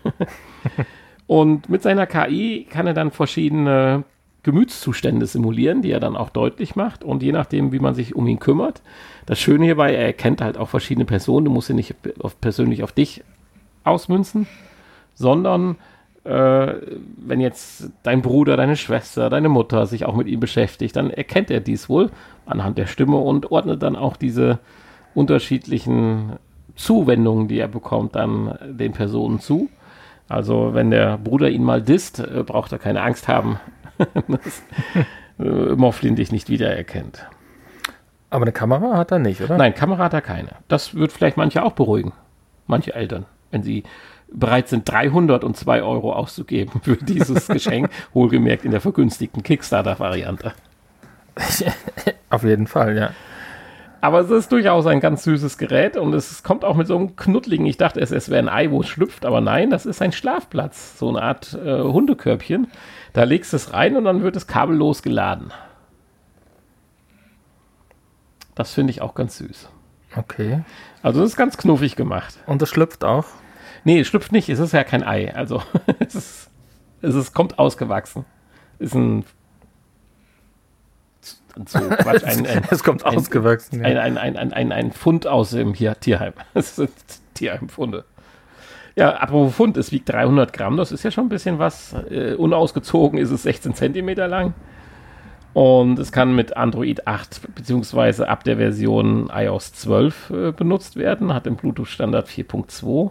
[1.29, 4.05] und mit seiner KI kann er dann verschiedene
[4.43, 7.05] Gemütszustände simulieren, die er dann auch deutlich macht.
[7.05, 8.83] Und je nachdem, wie man sich um ihn kümmert,
[9.27, 11.47] das Schöne hierbei, er erkennt halt auch verschiedene Personen.
[11.47, 13.25] Du musst ihn nicht auf, persönlich auf dich
[13.85, 14.47] ausmünzen,
[15.15, 15.77] sondern
[16.25, 16.75] äh,
[17.17, 21.51] wenn jetzt dein Bruder, deine Schwester, deine Mutter sich auch mit ihm beschäftigt, dann erkennt
[21.51, 22.11] er dies wohl
[22.47, 24.59] anhand der Stimme und ordnet dann auch diese
[25.15, 26.35] unterschiedlichen
[26.77, 29.69] Zuwendungen, die er bekommt, dann den Personen zu.
[30.29, 33.59] Also wenn der Bruder ihn mal disst, äh, braucht er keine Angst haben,
[33.99, 34.63] dass
[35.39, 37.27] äh, Morphlin dich nicht wiedererkennt.
[38.31, 39.57] Aber eine Kamera hat er nicht, oder?
[39.57, 40.51] Nein, Kamera hat er keine.
[40.69, 42.13] Das wird vielleicht manche auch beruhigen.
[42.67, 43.25] Manche Eltern.
[43.51, 43.85] Wenn Sie
[44.31, 50.53] bereit sind, 302 Euro auszugeben für dieses Geschenk, wohlgemerkt in der vergünstigten Kickstarter-Variante.
[52.31, 53.11] Auf jeden Fall, ja.
[54.01, 57.17] Aber es ist durchaus ein ganz süßes Gerät und es kommt auch mit so einem
[57.17, 60.01] knuddeligen, ich dachte es, es wäre ein Ei, wo es schlüpft, aber nein, das ist
[60.01, 62.69] ein Schlafplatz, so eine Art äh, Hundekörbchen.
[63.13, 65.53] Da legst du es rein und dann wird es kabellos geladen.
[68.55, 69.69] Das finde ich auch ganz süß.
[70.17, 70.63] Okay.
[71.03, 72.39] Also das ist ganz knuffig gemacht.
[72.47, 73.27] Und es schlüpft auch?
[73.85, 75.35] Nee, es schlüpft nicht, es ist ja kein Ei.
[75.35, 75.63] Also
[75.99, 76.51] es, ist,
[77.01, 78.25] es ist, kommt ausgewachsen.
[78.79, 79.25] Ist ein
[81.67, 83.85] so Quatsch, ein, ein, es kommt ein, ausgewachsen.
[83.85, 86.35] Ein, ein, ein, ein, ein, ein Pfund aus dem hier, Tierheim.
[86.55, 86.91] Es sind
[87.35, 88.05] Tierheimfunde.
[88.97, 91.95] Ja, apropos Pfund, es wiegt 300 Gramm, das ist ja schon ein bisschen was.
[92.11, 94.55] Äh, unausgezogen ist es 16 Zentimeter lang.
[95.53, 101.33] Und es kann mit Android 8 beziehungsweise ab der Version iOS 12 äh, benutzt werden,
[101.33, 103.11] hat den Bluetooth-Standard 4.2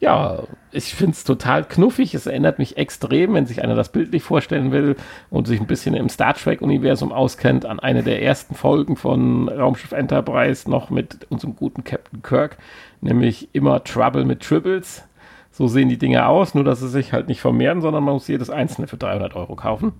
[0.00, 2.14] ja, ich finde es total knuffig.
[2.14, 4.96] Es erinnert mich extrem, wenn sich einer das bildlich vorstellen will
[5.28, 9.92] und sich ein bisschen im Star Trek-Universum auskennt, an eine der ersten Folgen von Raumschiff
[9.92, 12.56] Enterprise noch mit unserem guten Captain Kirk,
[13.02, 15.04] nämlich immer Trouble mit Tribbles.
[15.50, 18.28] So sehen die Dinge aus, nur dass sie sich halt nicht vermehren, sondern man muss
[18.28, 19.92] jedes einzelne für 300 Euro kaufen.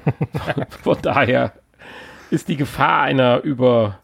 [0.82, 1.52] Von daher
[2.30, 3.98] ist die Gefahr einer über,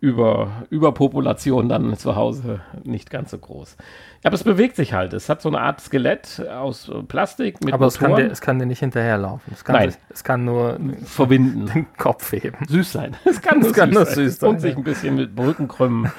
[0.00, 3.76] über, Überpopulation dann zu Hause nicht ganz so groß.
[4.22, 5.12] Aber es bewegt sich halt.
[5.12, 8.58] Es hat so eine Art Skelett aus Plastik mit Aber es kann, dir, es kann
[8.58, 9.52] dir nicht hinterherlaufen.
[9.52, 9.94] Es kann, Nein.
[10.08, 11.66] es kann nur verbinden.
[11.74, 12.58] Den Kopf heben.
[12.66, 13.16] Süß sein.
[13.24, 14.14] Es kann, nur, es kann süß, nur sein.
[14.14, 14.50] süß sein.
[14.50, 16.10] Und sich ein bisschen mit Brücken krümmen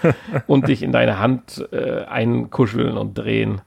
[0.47, 3.61] und dich in deine Hand äh, einkuscheln und drehen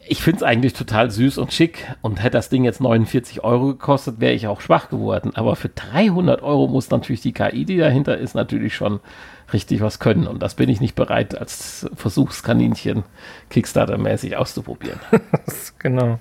[0.00, 1.86] ich finde es eigentlich total süß und schick.
[2.02, 5.32] Und hätte das Ding jetzt 49 Euro gekostet, wäre ich auch schwach geworden.
[5.34, 9.00] Aber für 300 Euro muss natürlich die KI, die dahinter ist, natürlich schon
[9.52, 10.26] richtig was können.
[10.26, 13.04] Und das bin ich nicht bereit, als Versuchskaninchen
[13.50, 15.00] Kickstarter-mäßig auszuprobieren.
[15.78, 16.18] genau.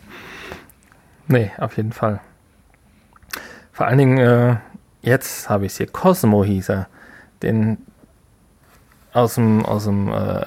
[1.28, 2.22] Nee, auf jeden Fall.
[3.72, 4.56] Vor allen Dingen, äh,
[5.02, 5.88] jetzt habe ich es hier.
[5.88, 6.88] Cosmo hieß er.
[7.44, 7.78] Den
[9.14, 10.46] aus dem, aus dem äh,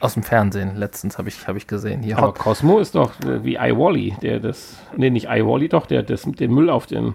[0.00, 0.76] aus dem Fernsehen.
[0.76, 2.02] Letztens habe ich, hab ich gesehen.
[2.02, 6.02] Hier Aber Cosmo ist doch äh, wie iWally, der das, nee, nicht iWally, doch, der
[6.02, 7.14] das, den Müll auf dem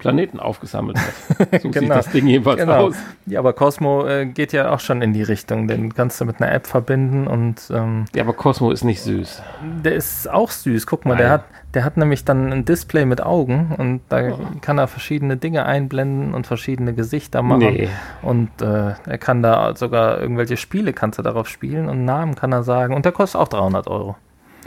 [0.00, 1.50] Planeten aufgesammelt hat.
[1.60, 1.80] So genau.
[1.80, 2.86] sieht das Ding jedenfalls genau.
[2.88, 2.96] aus.
[3.26, 5.68] Ja, aber Cosmo äh, geht ja auch schon in die Richtung.
[5.68, 7.70] Den kannst du mit einer App verbinden und.
[7.70, 9.42] Ähm, ja, aber Cosmo ist nicht süß.
[9.84, 10.86] Der ist auch süß.
[10.86, 11.44] Guck mal, der hat,
[11.74, 14.38] der hat nämlich dann ein Display mit Augen und da oh.
[14.60, 17.60] kann er verschiedene Dinge einblenden und verschiedene Gesichter machen.
[17.60, 17.88] Nee.
[18.22, 22.52] Und äh, er kann da sogar irgendwelche Spiele kannst du darauf spielen und Namen kann
[22.52, 22.94] er sagen.
[22.94, 24.16] Und der kostet auch 300 Euro.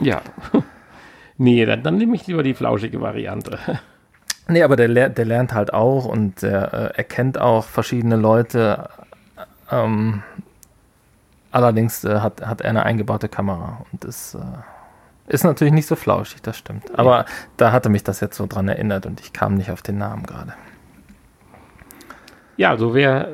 [0.00, 0.20] Ja.
[1.38, 3.58] nee, dann, dann nehme ich lieber die flauschige Variante.
[4.46, 8.90] Nee, aber der, lernt, der lernt halt auch und der äh, erkennt auch verschiedene Leute.
[9.70, 10.22] Ähm,
[11.50, 14.40] allerdings äh, hat, hat er eine eingebaute Kamera und das äh,
[15.26, 16.98] ist natürlich nicht so flauschig, das stimmt.
[16.98, 17.24] Aber
[17.56, 20.24] da hatte mich das jetzt so dran erinnert und ich kam nicht auf den Namen
[20.24, 20.52] gerade.
[22.56, 23.28] Ja, also wer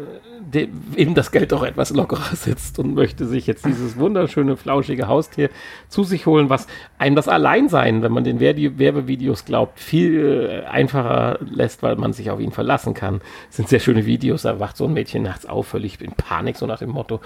[0.97, 5.51] eben das Geld auch etwas lockerer sitzt und möchte sich jetzt dieses wunderschöne, flauschige Haustier
[5.89, 6.67] zu sich holen, was
[6.99, 12.31] einem das Alleinsein, wenn man den Werbevideos glaubt, viel äh, einfacher lässt, weil man sich
[12.31, 13.21] auf ihn verlassen kann.
[13.49, 16.57] Das sind sehr schöne Videos, da wacht so ein Mädchen nachts auf, völlig in Panik,
[16.57, 17.21] so nach dem Motto.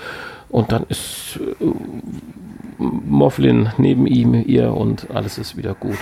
[0.48, 1.64] Und dann ist äh,
[2.78, 5.98] Mofflin neben ihm, ihr und alles ist wieder gut.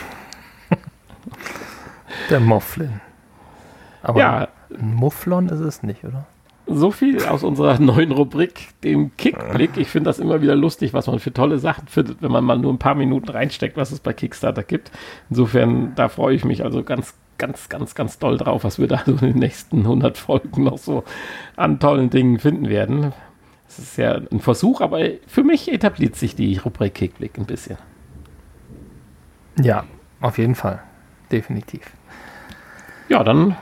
[2.30, 3.00] Der Mofflin.
[4.02, 4.48] Aber ja.
[4.78, 6.26] Ein Mufflon ist es nicht, oder?
[6.66, 9.76] so viel aus unserer neuen Rubrik, dem Kickblick.
[9.76, 12.58] Ich finde das immer wieder lustig, was man für tolle Sachen findet, wenn man mal
[12.58, 14.90] nur ein paar Minuten reinsteckt, was es bei Kickstarter gibt.
[15.30, 19.02] Insofern, da freue ich mich also ganz, ganz, ganz, ganz doll drauf, was wir da
[19.04, 21.04] so in den nächsten 100 Folgen noch so
[21.56, 23.12] an tollen Dingen finden werden.
[23.68, 27.78] Es ist ja ein Versuch, aber für mich etabliert sich die Rubrik Kickblick ein bisschen.
[29.60, 29.84] Ja,
[30.20, 30.82] auf jeden Fall.
[31.30, 31.90] Definitiv.
[33.08, 33.56] Ja, dann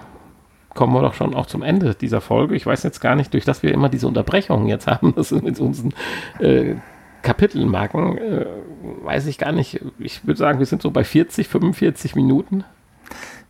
[0.75, 2.55] kommen wir doch schon auch zum Ende dieser Folge.
[2.55, 5.45] Ich weiß jetzt gar nicht, durch das wir immer diese Unterbrechungen jetzt haben, das sind
[5.45, 5.93] mit unseren
[6.39, 6.77] äh,
[7.23, 8.47] Kapitelmarken, äh,
[9.03, 9.81] weiß ich gar nicht.
[9.99, 12.65] Ich würde sagen, wir sind so bei 40, 45 Minuten.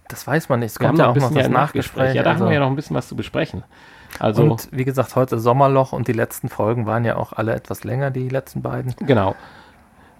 [0.08, 0.72] Das weiß man nicht.
[0.72, 2.14] Es kommt ja auch noch das Nachgespräch.
[2.14, 2.44] Ja, da also.
[2.44, 3.62] haben wir ja noch ein bisschen was zu besprechen.
[4.18, 7.84] Also, und wie gesagt, heute Sommerloch und die letzten Folgen waren ja auch alle etwas
[7.84, 8.94] länger, die letzten beiden.
[9.06, 9.36] Genau.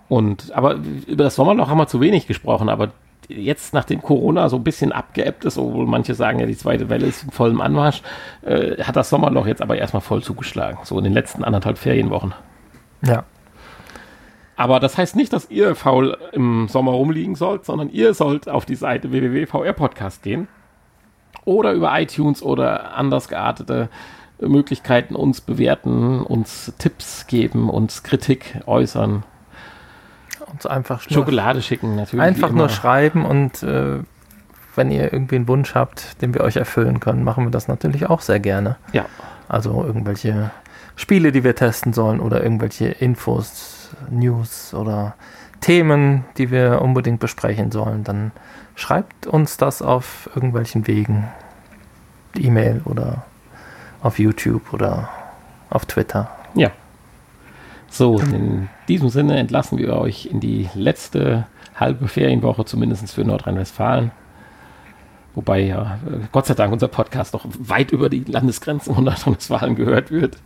[0.09, 0.75] Und aber
[1.07, 2.93] über das Sommerloch haben wir zu wenig gesprochen, aber
[3.29, 7.07] jetzt, nachdem Corona so ein bisschen abgeebbt ist, obwohl manche sagen ja, die zweite Welle
[7.07, 8.03] ist in vollem Anmarsch,
[8.43, 10.79] äh, hat das Sommerloch jetzt aber erstmal voll zugeschlagen.
[10.85, 12.35] So in den letzten anderthalb Ferienwochen.
[13.03, 13.25] Ja.
[14.57, 18.67] Aber das heißt nicht, dass ihr faul im Sommer rumliegen sollt, sondern ihr sollt auf
[18.67, 20.49] die Seite www.vrpodcast gehen
[21.45, 23.89] oder über iTunes oder anders geartete
[24.39, 29.23] Möglichkeiten, uns bewerten, uns Tipps geben, uns Kritik äußern.
[30.53, 32.25] Uns einfach Schokolade schicken, natürlich.
[32.25, 33.99] Einfach nur schreiben und äh,
[34.77, 38.09] wenn ihr irgendwie einen Wunsch habt, den wir euch erfüllen können, machen wir das natürlich
[38.09, 38.77] auch sehr gerne.
[38.93, 39.07] Ja.
[39.49, 40.51] Also irgendwelche
[40.97, 45.15] Spiele, die wir testen sollen oder irgendwelche Infos, News oder
[45.61, 48.33] Themen, die wir unbedingt besprechen sollen, dann
[48.75, 51.29] schreibt uns das auf irgendwelchen Wegen.
[52.37, 53.25] E-Mail oder
[54.03, 55.09] auf YouTube oder
[55.69, 56.31] auf Twitter.
[56.55, 56.71] Ja.
[57.91, 64.13] So, in diesem Sinne entlassen wir euch in die letzte halbe Ferienwoche, zumindest für Nordrhein-Westfalen.
[65.35, 65.99] Wobei ja,
[66.31, 70.37] Gott sei Dank unser Podcast noch weit über die Landesgrenzen von Nordrhein-Westfalen gehört wird.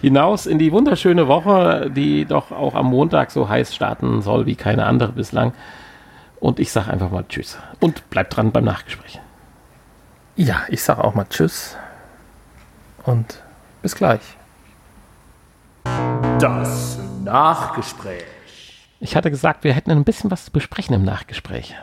[0.00, 4.56] Hinaus in die wunderschöne Woche, die doch auch am Montag so heiß starten soll wie
[4.56, 5.52] keine andere bislang.
[6.40, 7.58] Und ich sage einfach mal Tschüss.
[7.78, 9.20] Und bleibt dran beim Nachgespräch.
[10.36, 11.76] Ja, ich sage auch mal Tschüss.
[13.04, 13.42] Und
[13.82, 14.20] bis gleich.
[15.84, 18.24] Das Nachgespräch.
[19.00, 21.74] Ich hatte gesagt, wir hätten ein bisschen was zu besprechen im Nachgespräch.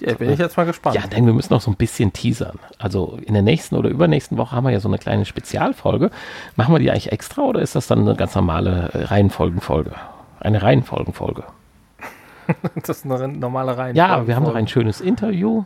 [0.00, 0.96] Ja, bin ich jetzt mal gespannt.
[0.96, 2.58] Ja, denn wir müssen noch so ein bisschen teasern.
[2.78, 6.10] Also in der nächsten oder übernächsten Woche haben wir ja so eine kleine Spezialfolge.
[6.56, 9.92] Machen wir die eigentlich extra oder ist das dann eine ganz normale Reihenfolgenfolge?
[10.40, 11.44] Eine Reihenfolgenfolge.
[12.74, 13.98] das ist eine normale Reihenfolge.
[13.98, 15.64] Ja, wir haben noch ein schönes Interview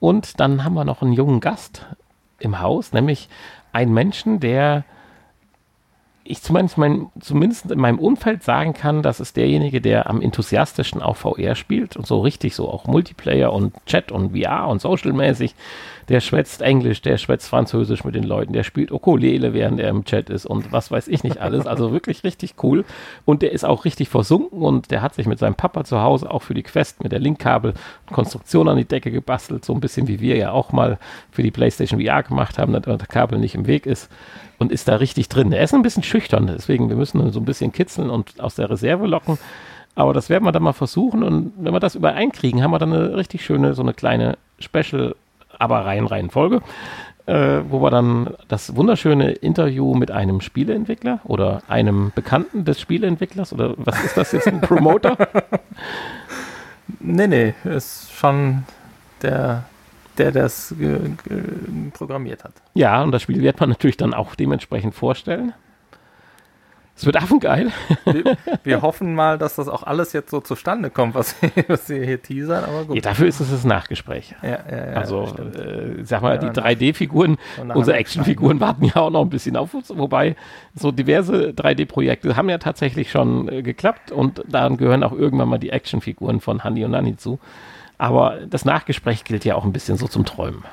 [0.00, 1.86] und dann haben wir noch einen jungen Gast
[2.40, 3.28] im Haus, nämlich
[3.72, 4.84] einen Menschen, der
[6.28, 11.02] ich zumindest, mein, zumindest in meinem Umfeld sagen kann, das ist derjenige, der am enthusiastischsten
[11.02, 15.54] auch VR spielt und so richtig so auch Multiplayer und Chat und VR und Social-mäßig.
[16.08, 20.04] Der schwätzt Englisch, der schwätzt Französisch mit den Leuten, der spielt Okolele, während er im
[20.04, 21.66] Chat ist und was weiß ich nicht alles.
[21.66, 22.84] Also wirklich richtig cool.
[23.24, 26.30] Und der ist auch richtig versunken und der hat sich mit seinem Papa zu Hause
[26.30, 27.74] auch für die Quest mit der Linkkabel
[28.10, 30.98] Konstruktion an die Decke gebastelt, so ein bisschen wie wir ja auch mal
[31.30, 34.10] für die PlayStation VR gemacht haben, damit das Kabel nicht im Weg ist
[34.58, 35.52] und ist da richtig drin.
[35.52, 38.54] Er ist ein bisschen schüchtern, deswegen wir müssen ihn so ein bisschen kitzeln und aus
[38.54, 39.38] der Reserve locken.
[39.94, 42.92] Aber das werden wir dann mal versuchen und wenn wir das übereinkriegen, haben wir dann
[42.92, 45.16] eine richtig schöne, so eine kleine Special,
[45.58, 46.62] aber rein, rein Folge,
[47.26, 53.52] äh, wo wir dann das wunderschöne Interview mit einem Spieleentwickler oder einem Bekannten des Spieleentwicklers
[53.52, 55.16] oder was ist das jetzt, ein Promoter?
[57.00, 58.64] nee, nee, ist schon
[59.22, 59.64] der
[60.18, 60.74] der das
[61.92, 62.54] programmiert hat.
[62.74, 65.52] Ja, und das Spiel wird man natürlich dann auch dementsprechend vorstellen.
[66.98, 67.70] Es wird affengeil.
[68.04, 71.36] Wir, wir, hoffen mal, dass das auch alles jetzt so zustande kommt, was,
[71.68, 72.96] was wir hier teasern, aber gut.
[72.96, 74.34] Ja, dafür ist es das Nachgespräch.
[74.42, 77.38] Ja, ja, ja, also, äh, sag mal, die 3D-Figuren,
[77.72, 80.34] unsere Actionfiguren warten ja auch noch ein bisschen auf uns, wobei
[80.74, 85.58] so diverse 3D-Projekte haben ja tatsächlich schon äh, geklappt und dann gehören auch irgendwann mal
[85.58, 87.38] die Actionfiguren von Hanni und Nanni zu.
[87.96, 90.64] Aber das Nachgespräch gilt ja auch ein bisschen so zum Träumen.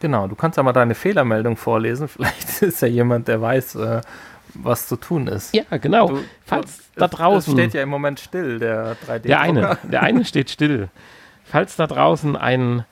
[0.00, 2.08] Genau, du kannst ja mal deine Fehlermeldung vorlesen.
[2.14, 4.00] Vielleicht ist ja jemand, der weiß, äh,
[4.54, 5.54] was zu tun ist.
[5.54, 6.08] Ja, genau.
[6.08, 7.52] Du, Falls du, da draußen.
[7.54, 9.18] Es steht ja im Moment still, der 3D-Drucker.
[9.20, 10.88] Der eine, der eine steht still.
[11.44, 12.84] Falls da draußen ein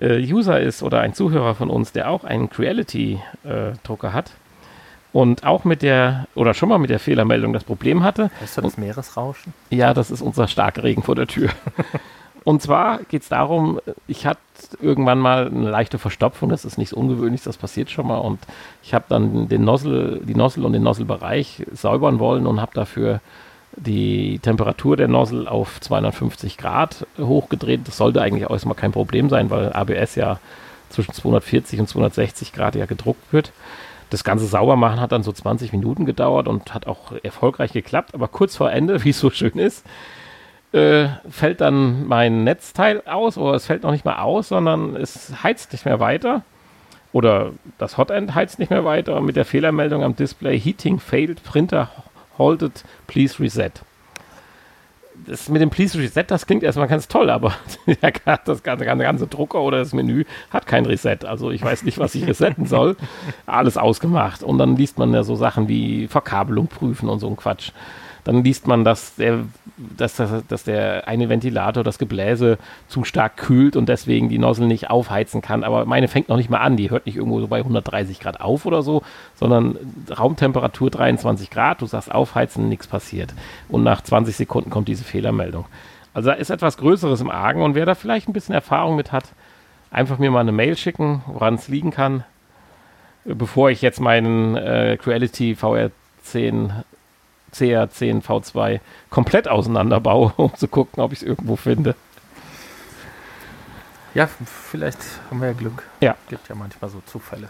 [0.00, 4.32] äh, User ist oder ein Zuhörer von uns, der auch einen Creality-Drucker äh, hat
[5.12, 8.30] und auch mit der, oder schon mal mit der Fehlermeldung das Problem hatte.
[8.38, 9.52] Hörst du das Meeresrauschen?
[9.70, 11.50] Ja, das ist unser Starkregen vor der Tür.
[12.44, 14.40] Und zwar geht es darum, ich hatte
[14.80, 18.18] irgendwann mal eine leichte Verstopfung, das ist nichts Ungewöhnliches, das passiert schon mal.
[18.18, 18.40] Und
[18.82, 23.20] ich habe dann den Nozzle, die Nozzle und den Nozzle-Bereich säubern wollen und habe dafür
[23.76, 27.86] die Temperatur der Nozzle auf 250 Grad hochgedreht.
[27.86, 30.38] Das sollte eigentlich auch erstmal kein Problem sein, weil ABS ja
[30.90, 33.52] zwischen 240 und 260 Grad ja gedruckt wird.
[34.10, 38.12] Das ganze Saubermachen hat dann so 20 Minuten gedauert und hat auch erfolgreich geklappt.
[38.12, 39.86] Aber kurz vor Ende, wie es so schön ist,
[40.72, 45.42] äh, fällt dann mein Netzteil aus, oder es fällt noch nicht mal aus, sondern es
[45.42, 46.42] heizt nicht mehr weiter.
[47.12, 51.90] Oder das Hotend heizt nicht mehr weiter mit der Fehlermeldung am Display Heating failed, Printer
[52.38, 53.72] halted, please reset.
[55.26, 57.54] Das mit dem Please Reset, das klingt erstmal ganz toll, aber
[58.00, 61.18] das ganze, ganze, ganze Drucker oder das Menü hat kein Reset.
[61.24, 62.96] Also ich weiß nicht, was ich resetten soll.
[63.46, 64.42] Alles ausgemacht.
[64.42, 67.72] Und dann liest man ja so Sachen wie Verkabelung prüfen und so ein Quatsch
[68.24, 69.40] dann liest man, dass der,
[69.76, 74.66] dass, dass, dass der eine Ventilator das Gebläse zu stark kühlt und deswegen die Nozzle
[74.66, 75.64] nicht aufheizen kann.
[75.64, 78.40] Aber meine fängt noch nicht mal an, die hört nicht irgendwo so bei 130 Grad
[78.40, 79.02] auf oder so,
[79.34, 79.76] sondern
[80.16, 83.34] Raumtemperatur 23 Grad, du sagst aufheizen, nichts passiert.
[83.68, 85.66] Und nach 20 Sekunden kommt diese Fehlermeldung.
[86.14, 89.12] Also da ist etwas Größeres im Argen und wer da vielleicht ein bisschen Erfahrung mit
[89.12, 89.24] hat,
[89.90, 92.24] einfach mir mal eine Mail schicken, woran es liegen kann,
[93.24, 96.70] bevor ich jetzt meinen äh, Creality VR10
[97.54, 98.80] CR10 V2
[99.10, 101.94] komplett auseinanderbaue, um zu gucken, ob ich es irgendwo finde.
[104.14, 104.98] Ja, vielleicht
[105.30, 105.84] haben wir ja Glück.
[106.00, 106.16] Ja.
[106.28, 107.48] Gibt ja manchmal so Zufälle.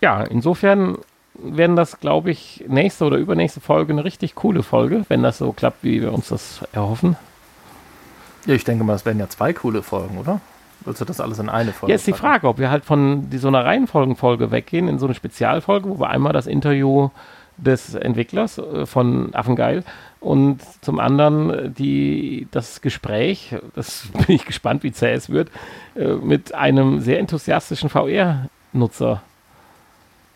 [0.00, 0.98] Ja, insofern
[1.34, 5.52] werden das, glaube ich, nächste oder übernächste Folge eine richtig coole Folge, wenn das so
[5.52, 7.16] klappt, wie wir uns das erhoffen.
[8.46, 10.40] Ja, ich denke mal, es werden ja zwei coole Folgen, oder?
[10.80, 11.92] Willst du das alles in eine Folge?
[11.92, 15.14] Jetzt die Frage, ob wir halt von die, so einer Reihenfolgenfolge weggehen, in so eine
[15.14, 17.08] Spezialfolge, wo wir einmal das Interview
[17.56, 19.84] des Entwicklers äh, von Affengeil
[20.20, 25.50] und zum anderen die, das Gespräch, das bin ich gespannt, wie zäh es wird,
[25.94, 29.22] äh, mit einem sehr enthusiastischen VR-Nutzer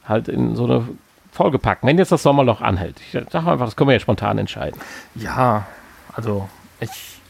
[0.06, 0.88] halt in so eine
[1.32, 3.00] Folge packen, wenn jetzt das Sommerloch anhält.
[3.00, 4.80] Ich sage einfach, das können wir ja spontan entscheiden.
[5.14, 5.66] Ja,
[6.12, 6.48] also
[6.80, 7.20] ich.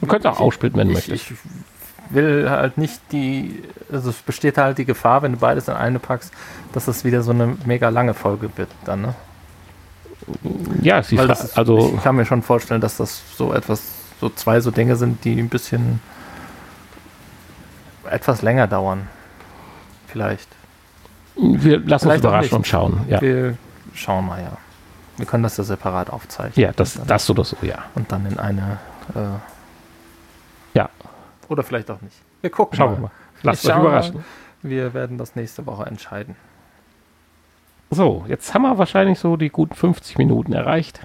[0.00, 1.30] Du könntest auch ausspielen, wenn du möchtest.
[1.30, 1.36] Ich
[2.10, 5.98] will halt nicht die, also es besteht halt die Gefahr, wenn du beides in eine
[5.98, 6.32] packst,
[6.72, 9.14] dass das wieder so eine mega lange Folge wird dann, ne?
[10.80, 13.82] Ja, sie Weil ist, also ich kann mir schon vorstellen, dass das so etwas,
[14.20, 16.00] so zwei so Dinge sind, die ein bisschen
[18.10, 19.08] etwas länger dauern.
[20.06, 20.48] Vielleicht.
[21.36, 23.00] Wir lassen Vielleicht uns überraschen und schauen.
[23.08, 23.20] Ja.
[23.20, 23.58] Wir
[23.92, 24.56] schauen mal, ja.
[25.16, 26.64] Wir können das ja separat aufzeichnen.
[26.64, 27.78] Ja, das, dann, das oder so, ja.
[27.94, 28.78] Und dann in eine.
[29.14, 29.53] Äh.
[31.54, 32.16] Oder vielleicht auch nicht.
[32.40, 33.00] Wir gucken schauen mal.
[33.02, 33.10] mal.
[33.44, 34.16] Lasst euch überraschen.
[34.16, 34.24] Mal.
[34.62, 36.34] Wir werden das nächste Woche entscheiden.
[37.90, 40.98] So, jetzt haben wir wahrscheinlich so die guten 50 Minuten erreicht.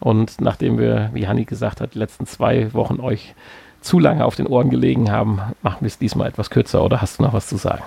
[0.00, 3.36] Und nachdem wir, wie Hanni gesagt hat, die letzten zwei Wochen euch
[3.80, 6.82] zu lange auf den Ohren gelegen haben, machen wir es diesmal etwas kürzer.
[6.82, 7.84] Oder hast du noch was zu sagen?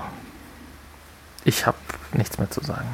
[1.44, 1.76] Ich habe
[2.14, 2.88] nichts mehr zu sagen.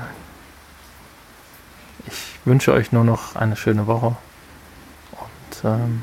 [2.07, 4.15] Ich wünsche euch nur noch eine schöne Woche.
[5.11, 6.01] Und ähm,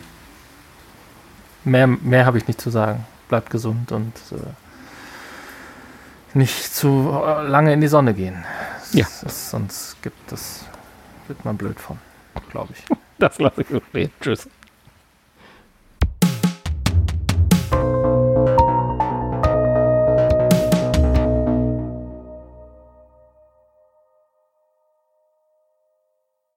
[1.66, 3.04] mehr, mehr habe ich nicht zu sagen.
[3.28, 4.36] Bleibt gesund und äh,
[6.38, 7.10] nicht zu
[7.46, 8.44] lange in die Sonne gehen.
[8.92, 9.06] Ja.
[9.06, 10.64] Ist, sonst gibt das,
[11.26, 11.98] wird man blöd von,
[12.50, 12.84] glaube ich.
[13.18, 14.12] Das lasse ich so stehen.
[14.20, 14.46] Tschüss.